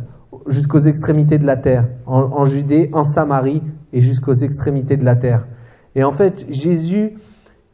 jusqu'aux 0.48 0.80
extrémités 0.80 1.38
de 1.38 1.46
la 1.46 1.58
terre, 1.58 1.88
en, 2.06 2.46
Judée, 2.46 2.90
en 2.94 3.04
Samarie 3.04 3.62
et 3.94 4.02
jusqu'aux 4.02 4.34
extrémités 4.34 4.98
de 4.98 5.06
la 5.06 5.16
terre. 5.16 5.48
Et 5.96 6.04
en 6.04 6.12
fait, 6.12 6.48
Jésus, 6.50 7.14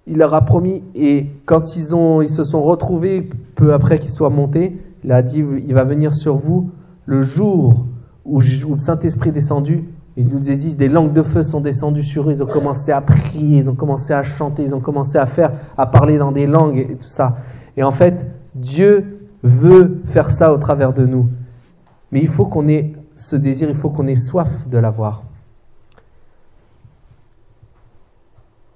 il 0.07 0.17
leur 0.17 0.33
a 0.33 0.43
promis, 0.43 0.83
et 0.93 1.27
quand 1.45 1.75
ils, 1.75 1.85
se 2.29 2.43
sont 2.43 2.61
retrouvés, 2.61 3.29
peu 3.55 3.73
après 3.73 3.97
qu'ils 3.97 4.11
soient 4.11 4.29
montés, 4.29 4.77
il 5.03 5.11
a 5.11 5.21
dit, 5.21 5.39
il 5.39 5.73
va 5.73 5.85
venir 5.85 6.13
sur 6.13 6.35
vous 6.35 6.71
le 7.05 7.21
jour 7.21 7.85
où, 8.25 8.39
le 8.39 8.77
Saint-Esprit 8.77 9.29
est 9.29 9.33
descendu. 9.33 9.85
Il 10.15 10.27
nous 10.27 10.51
a 10.51 10.55
dit, 10.55 10.75
des 10.75 10.89
langues 10.89 11.13
de 11.13 11.23
feu 11.23 11.41
sont 11.41 11.61
descendues 11.61 12.03
sur 12.03 12.29
eux, 12.29 12.33
ils 12.33 12.43
ont 12.43 12.47
commencé 12.47 12.91
à 12.91 13.01
prier, 13.01 13.57
ils 13.57 13.69
ont 13.69 13.75
commencé 13.75 14.13
à 14.13 14.21
chanter, 14.21 14.63
ils 14.63 14.75
ont 14.75 14.79
commencé 14.79 15.17
à 15.17 15.25
faire, 15.25 15.53
à 15.77 15.87
parler 15.87 16.17
dans 16.17 16.31
des 16.31 16.45
langues 16.45 16.77
et 16.77 16.95
tout 16.95 17.03
ça. 17.03 17.37
Et 17.77 17.83
en 17.83 17.91
fait, 17.91 18.27
Dieu 18.53 19.27
veut 19.41 20.01
faire 20.05 20.29
ça 20.29 20.53
au 20.53 20.57
travers 20.57 20.93
de 20.93 21.05
nous. 21.05 21.29
Mais 22.11 22.21
il 22.21 22.27
faut 22.27 22.45
qu'on 22.45 22.67
ait 22.67 22.93
ce 23.15 23.35
désir, 23.35 23.69
il 23.69 23.75
faut 23.75 23.89
qu'on 23.89 24.05
ait 24.05 24.15
soif 24.15 24.67
de 24.69 24.77
l'avoir. 24.77 25.23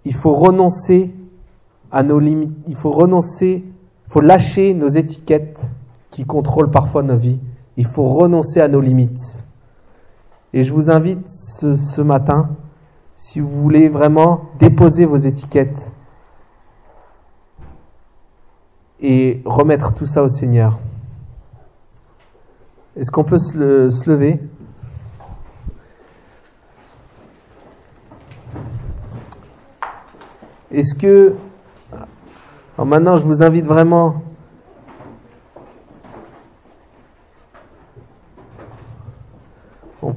il 0.08 0.14
faut 0.14 0.34
renoncer 0.34 1.14
à 1.92 2.02
nos 2.02 2.18
limites, 2.18 2.64
il 2.66 2.76
faut 2.76 2.92
renoncer, 2.92 3.66
il 3.66 4.12
faut 4.12 4.22
lâcher 4.22 4.74
nos 4.74 4.88
étiquettes 4.88 5.70
qui 6.12 6.24
contrôlent 6.24 6.72
parfois 6.72 7.04
nos 7.04 7.18
vies. 7.18 7.40
Il 7.76 7.86
faut 7.86 8.08
renoncer 8.08 8.62
à 8.62 8.70
nos 8.70 8.80
limites. 8.80 9.46
Et 10.58 10.64
je 10.64 10.74
vous 10.74 10.90
invite 10.90 11.30
ce, 11.30 12.02
matin, 12.02 12.50
si 13.14 13.40
vous 13.40 13.48
voulez 13.48 13.90
vraiment 13.90 14.50
déposer 14.58 15.06
vos 15.06 15.18
étiquettes 15.18 15.94
et 19.00 19.44
remettre 19.46 19.94
tout 19.94 20.08
ça 20.08 20.24
au 20.24 20.28
Seigneur. 20.28 20.80
Est-ce 22.96 23.12
qu'on 23.12 23.24
peut 23.24 23.38
se, 23.38 23.92
se 23.92 24.10
lever? 24.10 24.40
Est-ce 30.72 30.96
que... 30.96 31.36
Alors 32.76 32.88
maintenant, 32.88 33.16
je 33.16 33.24
vous 33.24 33.44
invite 33.44 33.68
vraiment... 33.68 34.24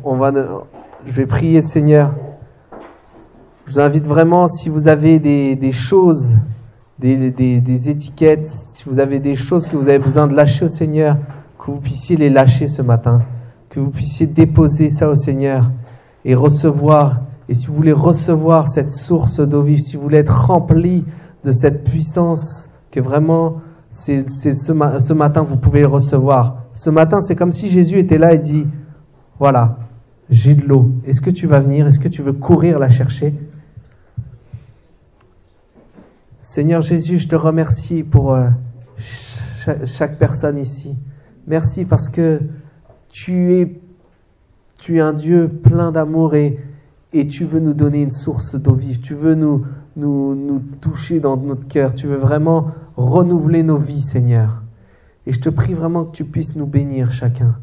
On, 0.04 0.16
va, 0.16 0.32
je 1.06 1.12
vais 1.12 1.26
prier, 1.26 1.60
Seigneur. 1.62 2.12
Je 3.66 3.74
vous 3.74 3.80
invite 3.80 4.06
vraiment, 4.06 4.48
si 4.48 4.68
vous 4.68 4.88
avez 4.88 5.18
des, 5.18 5.56
des 5.56 5.72
choses, 5.72 6.34
des, 6.98 7.30
des, 7.30 7.90
étiquettes, 7.90 8.48
si 8.48 8.84
vous 8.86 8.98
avez 8.98 9.18
des 9.18 9.36
choses 9.36 9.66
que 9.66 9.76
vous 9.76 9.88
avez 9.88 9.98
besoin 9.98 10.26
de 10.26 10.34
lâcher 10.34 10.64
au 10.64 10.68
Seigneur, 10.68 11.16
que 11.58 11.70
vous 11.70 11.80
puissiez 11.80 12.16
les 12.16 12.30
lâcher 12.30 12.66
ce 12.66 12.82
matin, 12.82 13.22
que 13.68 13.80
vous 13.80 13.90
puissiez 13.90 14.26
déposer 14.26 14.90
ça 14.90 15.08
au 15.08 15.14
Seigneur 15.14 15.70
et 16.24 16.34
recevoir 16.34 17.20
et 17.50 17.54
si 17.54 17.66
vous 17.66 17.74
voulez 17.74 17.92
recevoir 17.92 18.68
cette 18.68 18.92
source 18.92 19.40
d'eau 19.40 19.62
vive, 19.62 19.80
si 19.80 19.96
vous 19.96 20.02
voulez 20.02 20.18
être 20.18 20.46
rempli 20.46 21.04
de 21.42 21.50
cette 21.50 21.82
puissance 21.82 22.68
que 22.92 23.00
vraiment, 23.00 23.56
c'est, 23.90 24.30
ce, 24.30 24.52
ce 24.54 25.12
matin, 25.12 25.42
vous 25.42 25.56
pouvez 25.56 25.84
recevoir. 25.84 26.58
Ce 26.74 26.90
matin, 26.90 27.20
c'est 27.20 27.34
comme 27.34 27.50
si 27.50 27.68
Jésus 27.68 27.98
était 27.98 28.18
là 28.18 28.34
et 28.34 28.38
dit, 28.38 28.68
voilà, 29.40 29.78
j'ai 30.30 30.54
de 30.54 30.62
l'eau. 30.62 30.92
Est-ce 31.06 31.20
que 31.20 31.30
tu 31.30 31.46
vas 31.46 31.60
venir? 31.60 31.86
Est-ce 31.86 31.98
que 31.98 32.08
tu 32.08 32.22
veux 32.22 32.32
courir 32.32 32.78
la 32.78 32.88
chercher? 32.88 33.34
Seigneur 36.40 36.80
Jésus, 36.80 37.18
je 37.18 37.28
te 37.28 37.36
remercie 37.36 38.02
pour, 38.02 38.34
euh, 38.34 38.48
chaque, 39.84 40.18
personne 40.18 40.58
ici. 40.58 40.96
Merci 41.46 41.84
parce 41.84 42.08
que 42.08 42.40
tu 43.08 43.54
es, 43.54 43.80
tu 44.78 44.98
es 44.98 45.00
un 45.00 45.12
Dieu 45.12 45.48
plein 45.48 45.92
d'amour 45.92 46.34
et, 46.34 46.58
et 47.12 47.26
tu 47.26 47.44
veux 47.44 47.60
nous 47.60 47.74
donner 47.74 48.02
une 48.02 48.12
source 48.12 48.54
d'eau 48.54 48.74
vive. 48.74 49.00
Tu 49.00 49.14
veux 49.14 49.34
nous, 49.34 49.66
nous, 49.96 50.34
nous 50.34 50.60
toucher 50.80 51.20
dans 51.20 51.36
notre 51.36 51.68
cœur. 51.68 51.94
Tu 51.94 52.06
veux 52.06 52.16
vraiment 52.16 52.68
renouveler 52.96 53.62
nos 53.62 53.78
vies, 53.78 54.02
Seigneur. 54.02 54.62
Et 55.26 55.32
je 55.32 55.40
te 55.40 55.48
prie 55.48 55.74
vraiment 55.74 56.04
que 56.04 56.16
tu 56.16 56.24
puisses 56.24 56.56
nous 56.56 56.66
bénir 56.66 57.10
chacun. 57.10 57.56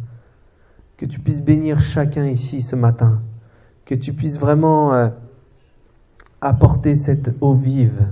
Que 0.97 1.05
tu 1.05 1.19
puisses 1.19 1.43
bénir 1.43 1.79
chacun 1.79 2.25
ici 2.25 2.63
ce 2.63 2.75
matin. 2.75 3.21
Que 3.85 3.93
tu 3.93 4.13
puisses 4.13 4.39
vraiment 4.39 4.93
euh, 4.93 5.09
apporter 6.41 6.95
cette 6.95 7.35
eau 7.39 7.53
vive. 7.53 8.07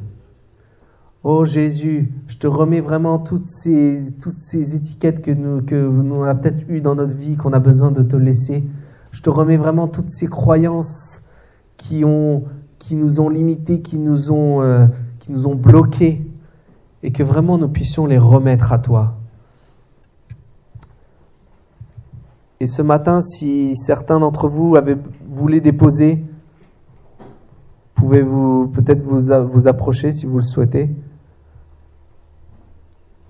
Oh 1.23 1.45
Jésus, 1.45 2.13
je 2.27 2.37
te 2.37 2.45
remets 2.45 2.81
vraiment 2.81 3.17
toutes 3.17 3.47
ces, 3.47 4.13
étiquettes 4.75 5.23
que 5.23 5.31
nous, 5.31 5.63
que 5.63 5.75
nous 5.75 6.23
avons 6.23 6.39
peut-être 6.39 6.69
eues 6.69 6.81
dans 6.81 6.93
notre 6.93 7.15
vie, 7.15 7.35
qu'on 7.35 7.53
a 7.53 7.59
besoin 7.59 7.89
de 7.89 8.03
te 8.03 8.15
laisser. 8.15 8.63
Je 9.09 9.23
te 9.23 9.31
remets 9.31 9.57
vraiment 9.57 9.87
toutes 9.87 10.11
ces 10.11 10.27
croyances 10.27 11.23
qui 11.77 12.01
nous 12.01 13.19
ont 13.19 13.29
limités, 13.29 13.81
qui 13.81 13.97
nous 13.97 14.31
ont, 14.31 14.61
euh, 14.61 14.85
qui 15.17 15.31
nous 15.31 15.47
ont 15.47 15.55
bloqués, 15.55 16.21
et 17.01 17.11
que 17.11 17.23
vraiment 17.23 17.57
nous 17.57 17.69
puissions 17.69 18.05
les 18.05 18.19
remettre 18.19 18.71
à 18.71 18.77
toi. 18.77 19.17
Et 22.59 22.67
ce 22.67 22.81
matin, 22.81 23.21
si 23.21 23.75
certains 23.75 24.19
d'entre 24.19 24.47
vous 24.47 24.75
avaient 24.75 24.97
voulu 25.25 25.59
déposer, 25.59 26.23
pouvez-vous 27.95 28.67
peut-être 28.67 29.01
vous, 29.01 29.19
vous 29.47 29.67
approcher 29.67 30.11
si 30.13 30.25
vous 30.25 30.37
le 30.37 30.43
souhaitez? 30.43 30.89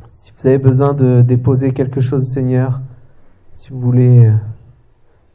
Si 0.08 0.32
vous 0.38 0.48
avez 0.48 0.60
besoin 0.60 0.94
de 0.94 1.22
déposer 1.22 1.72
quelque 1.72 2.02
chose, 2.02 2.26
Seigneur, 2.26 2.82
si 3.54 3.72
vous 3.72 3.80
voulez 3.80 4.28
euh, 4.28 4.34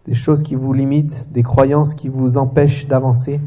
des 0.05 0.15
choses 0.15 0.43
qui 0.43 0.55
vous 0.55 0.73
limitent, 0.73 1.29
des 1.33 1.43
croyances 1.43 1.95
qui 1.95 2.09
vous 2.09 2.37
empêchent 2.37 2.87
d'avancer, 2.87 3.41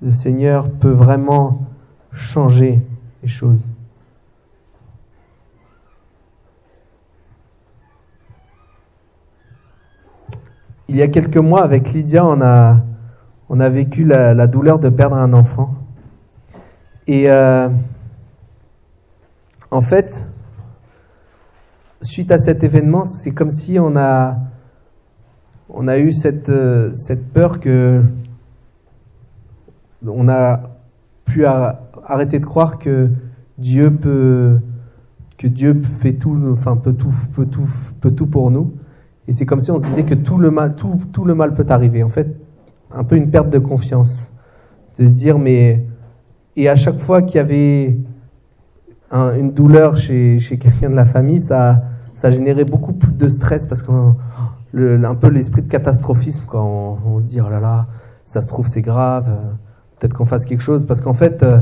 le 0.00 0.10
Seigneur 0.10 0.70
peut 0.70 0.90
vraiment 0.90 1.66
changer 2.12 2.82
les 3.22 3.28
choses. 3.28 3.68
Il 10.88 10.96
y 10.96 11.02
a 11.02 11.08
quelques 11.08 11.36
mois, 11.36 11.62
avec 11.62 11.92
Lydia, 11.92 12.24
on 12.24 12.40
a, 12.40 12.82
on 13.50 13.60
a 13.60 13.68
vécu 13.68 14.04
la, 14.04 14.46
douleur 14.46 14.78
de 14.78 14.88
perdre 14.88 15.16
un 15.16 15.34
enfant. 15.34 15.74
Et 17.06 17.30
euh, 17.30 17.68
en 19.70 19.80
fait, 19.82 20.26
suite 22.00 22.32
à 22.32 22.38
cet 22.38 22.64
événement, 22.64 23.04
c'est 23.04 23.32
comme 23.32 23.50
si 23.50 23.78
on 23.78 23.96
a, 23.96 24.38
on 25.68 25.88
a 25.88 25.98
eu 25.98 26.12
cette, 26.12 26.48
euh, 26.48 26.90
cette 26.94 27.32
peur 27.32 27.60
que 27.60 28.02
on 30.06 30.28
a 30.28 30.60
pu 31.24 31.44
arrêter 31.44 32.38
de 32.38 32.46
croire 32.46 32.78
que 32.78 33.10
Dieu 33.58 33.94
peut 33.94 34.58
que 35.36 35.46
Dieu 35.46 35.80
fait 35.82 36.14
tout, 36.14 36.36
enfin 36.50 36.76
peut 36.76 36.92
tout, 36.92 37.14
peut 37.32 37.46
tout, 37.46 37.68
peut 38.00 38.10
tout 38.10 38.26
pour 38.26 38.50
nous. 38.50 38.72
Et 39.28 39.32
c'est 39.32 39.46
comme 39.46 39.60
si 39.60 39.70
on 39.70 39.78
se 39.78 39.84
disait 39.84 40.02
que 40.02 40.14
tout 40.14 40.36
le 40.36 40.50
mal, 40.50 40.74
tout, 40.74 40.98
tout 41.12 41.24
le 41.24 41.34
mal 41.34 41.54
peut 41.54 41.66
arriver. 41.68 42.02
En 42.02 42.08
fait, 42.08 42.36
un 42.92 43.04
peu 43.04 43.16
une 43.16 43.30
perte 43.30 43.48
de 43.50 43.58
confiance, 43.58 44.30
de 44.98 45.06
se 45.06 45.12
dire 45.12 45.38
mais 45.38 45.86
et 46.56 46.68
à 46.68 46.74
chaque 46.74 46.98
fois 46.98 47.22
qu'il 47.22 47.36
y 47.36 47.38
avait 47.38 47.98
une 49.12 49.52
douleur 49.52 49.96
chez, 49.96 50.38
quelqu'un 50.60 50.90
de 50.90 50.96
la 50.96 51.04
famille, 51.04 51.40
ça, 51.40 51.82
ça 52.14 52.30
générait 52.30 52.64
beaucoup 52.64 52.92
plus 52.92 53.12
de 53.12 53.28
stress 53.28 53.66
parce 53.66 53.82
qu'un 53.82 54.16
un 54.74 55.14
peu 55.14 55.28
l'esprit 55.28 55.62
de 55.62 55.68
catastrophisme 55.68 56.44
quand 56.46 56.98
on, 57.04 57.14
on, 57.14 57.18
se 57.18 57.24
dit 57.24 57.40
oh 57.40 57.48
là 57.48 57.60
là, 57.60 57.86
ça 58.24 58.42
se 58.42 58.48
trouve 58.48 58.66
c'est 58.66 58.82
grave 58.82 59.30
peut-être 59.98 60.14
qu'on 60.14 60.24
fasse 60.24 60.44
quelque 60.44 60.62
chose, 60.62 60.86
parce 60.86 61.00
qu'en 61.00 61.14
fait, 61.14 61.42
euh, 61.42 61.60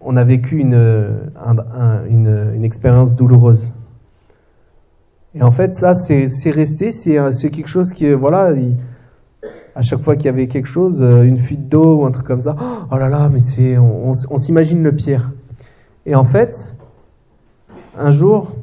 on 0.00 0.16
a 0.16 0.24
vécu 0.24 0.58
une, 0.58 0.74
une, 0.74 2.52
une, 2.54 2.64
expérience 2.64 3.14
douloureuse. 3.14 3.72
Et 5.34 5.42
en 5.42 5.50
fait, 5.50 5.74
ça, 5.74 5.94
c'est 5.94 6.50
resté, 6.50 6.92
c'est 6.92 7.50
quelque 7.50 7.68
chose 7.68 7.92
qui, 7.92 8.12
voilà, 8.12 8.52
à 9.74 9.82
chaque 9.82 10.00
fois 10.00 10.16
qu'il 10.16 10.26
y 10.26 10.28
avait 10.28 10.46
quelque 10.46 10.68
chose, 10.68 11.02
euh, 11.02 11.22
une 11.22 11.36
fuite 11.36 11.68
d'eau 11.68 12.00
ou 12.00 12.04
un 12.04 12.10
truc 12.10 12.26
comme 12.26 12.40
ça, 12.40 12.54
oh 12.90 12.96
là 12.96 13.08
là, 13.08 13.28
mais 13.28 13.40
c'est, 13.40 13.78
on, 13.78 14.12
on 14.30 14.38
s'imagine 14.38 14.82
le 14.82 14.92
pire. 14.92 15.32
Et 16.06 16.14
en 16.14 16.24
fait, 16.24 16.76
un 17.96 18.10
jour, 18.10 18.54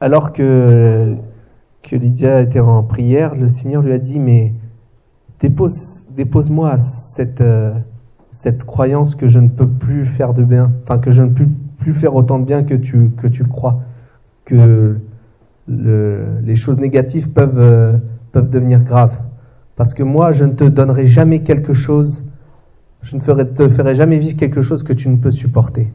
alors 0.00 0.32
que, 0.32 1.14
que 1.82 1.96
Lydia 1.96 2.40
était 2.40 2.60
en 2.60 2.82
prière, 2.82 3.34
le 3.34 3.48
Seigneur 3.48 3.82
lui 3.82 3.92
a 3.92 3.98
dit, 3.98 4.18
mais 4.18 4.52
dépose, 5.44 6.06
dépose-moi 6.16 6.78
cette, 6.78 7.42
euh, 7.42 7.74
cette 8.30 8.64
croyance 8.64 9.14
que 9.14 9.28
je 9.28 9.38
ne 9.38 9.48
peux 9.48 9.68
plus 9.68 10.06
faire 10.06 10.32
de 10.32 10.42
bien, 10.42 10.72
enfin 10.82 10.98
que 10.98 11.10
je 11.10 11.22
ne 11.22 11.30
peux 11.30 11.48
plus 11.76 11.92
faire 11.92 12.14
autant 12.14 12.38
de 12.38 12.46
bien 12.46 12.62
que 12.62 12.74
tu, 12.74 13.10
que 13.10 13.42
crois, 13.42 13.82
que 14.46 14.96
le, 15.68 16.40
les 16.42 16.56
choses 16.56 16.78
négatives 16.78 17.30
peuvent, 17.30 17.58
euh, 17.58 17.98
peuvent 18.32 18.48
devenir 18.48 18.84
graves. 18.84 19.18
Parce 19.76 19.92
que 19.92 20.02
moi, 20.02 20.32
je 20.32 20.46
ne 20.46 20.52
te 20.52 20.64
donnerai 20.64 21.06
jamais 21.06 21.42
quelque 21.42 21.74
chose, 21.74 22.24
je 23.02 23.14
ne 23.16 23.20
te 23.20 23.68
ferai 23.68 23.94
jamais 23.94 24.16
vivre 24.16 24.36
quelque 24.36 24.62
chose 24.62 24.82
que 24.82 24.94
tu 24.94 25.10
ne 25.10 25.16
peux 25.16 25.30
supporter. 25.30 25.92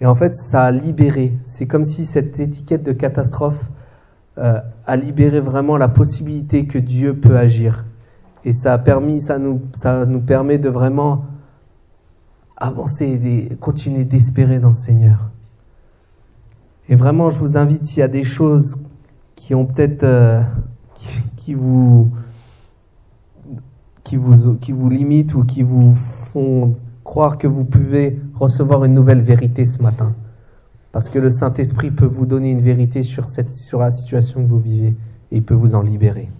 Et 0.00 0.06
en 0.06 0.14
fait, 0.14 0.34
ça 0.34 0.62
a 0.64 0.70
libéré. 0.70 1.36
C'est 1.42 1.66
comme 1.66 1.84
si 1.84 2.06
cette 2.06 2.40
étiquette 2.40 2.84
de 2.84 2.92
catastrophe 2.92 3.70
euh, 4.38 4.60
a 4.86 4.96
libéré 4.96 5.40
vraiment 5.40 5.76
la 5.76 5.88
possibilité 5.88 6.66
que 6.66 6.78
Dieu 6.78 7.14
peut 7.14 7.36
agir 7.36 7.84
et 8.44 8.52
ça 8.52 8.72
a 8.72 8.78
permis, 8.78 9.20
ça 9.20 9.38
nous, 9.38 9.60
permet 10.20 10.58
de 10.58 10.68
vraiment 10.68 11.24
avancer 12.56 13.04
et 13.06 13.56
continuer 13.56 14.04
d'espérer 14.04 14.58
dans 14.58 14.68
le 14.68 14.74
Seigneur. 14.74 15.30
Et 16.88 16.96
vraiment, 16.96 17.30
je 17.30 17.38
vous 17.38 17.56
invite, 17.56 17.86
s'il 17.86 18.00
y 18.00 18.02
a 18.02 18.08
des 18.08 18.24
choses 18.24 18.76
qui 19.36 19.54
ont 19.54 19.66
peut-être, 19.66 20.04
euh, 20.04 20.42
qui, 21.36 21.54
vous, 21.54 22.10
qui 24.04 24.16
vous, 24.16 24.88
limitent 24.88 25.34
ou 25.34 25.44
qui 25.44 25.62
vous 25.62 25.94
font 25.94 26.76
croire 27.04 27.38
que 27.38 27.46
vous 27.46 27.64
pouvez 27.64 28.20
recevoir 28.34 28.84
une 28.84 28.94
nouvelle 28.94 29.20
vérité 29.20 29.64
ce 29.64 29.82
matin. 29.82 30.14
Parce 30.92 31.10
que 31.10 31.18
le 31.18 31.30
Saint-Esprit 31.30 31.90
peut 31.90 32.06
vous 32.06 32.26
donner 32.26 32.50
une 32.50 32.60
vérité 32.60 33.02
sur, 33.02 33.26
sur 33.50 33.80
la 33.80 33.90
situation 33.90 34.42
que 34.42 34.48
vous 34.48 34.58
vivez 34.58 34.96
et 35.30 35.36
il 35.36 35.42
peut 35.42 35.54
vous 35.54 35.74
en 35.74 35.82
libérer. 35.82 36.30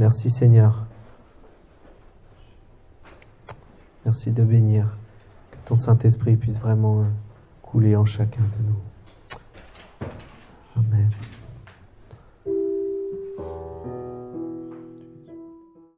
Merci 0.00 0.30
Seigneur. 0.30 0.86
Merci 4.06 4.30
de 4.30 4.42
bénir. 4.42 4.86
Que 5.50 5.58
ton 5.66 5.76
Saint-Esprit 5.76 6.36
puisse 6.36 6.58
vraiment 6.58 7.04
couler 7.60 7.94
en 7.96 8.06
chacun 8.06 8.40
de 8.40 8.66
nous. 8.66 10.08
Amen. 10.74 11.10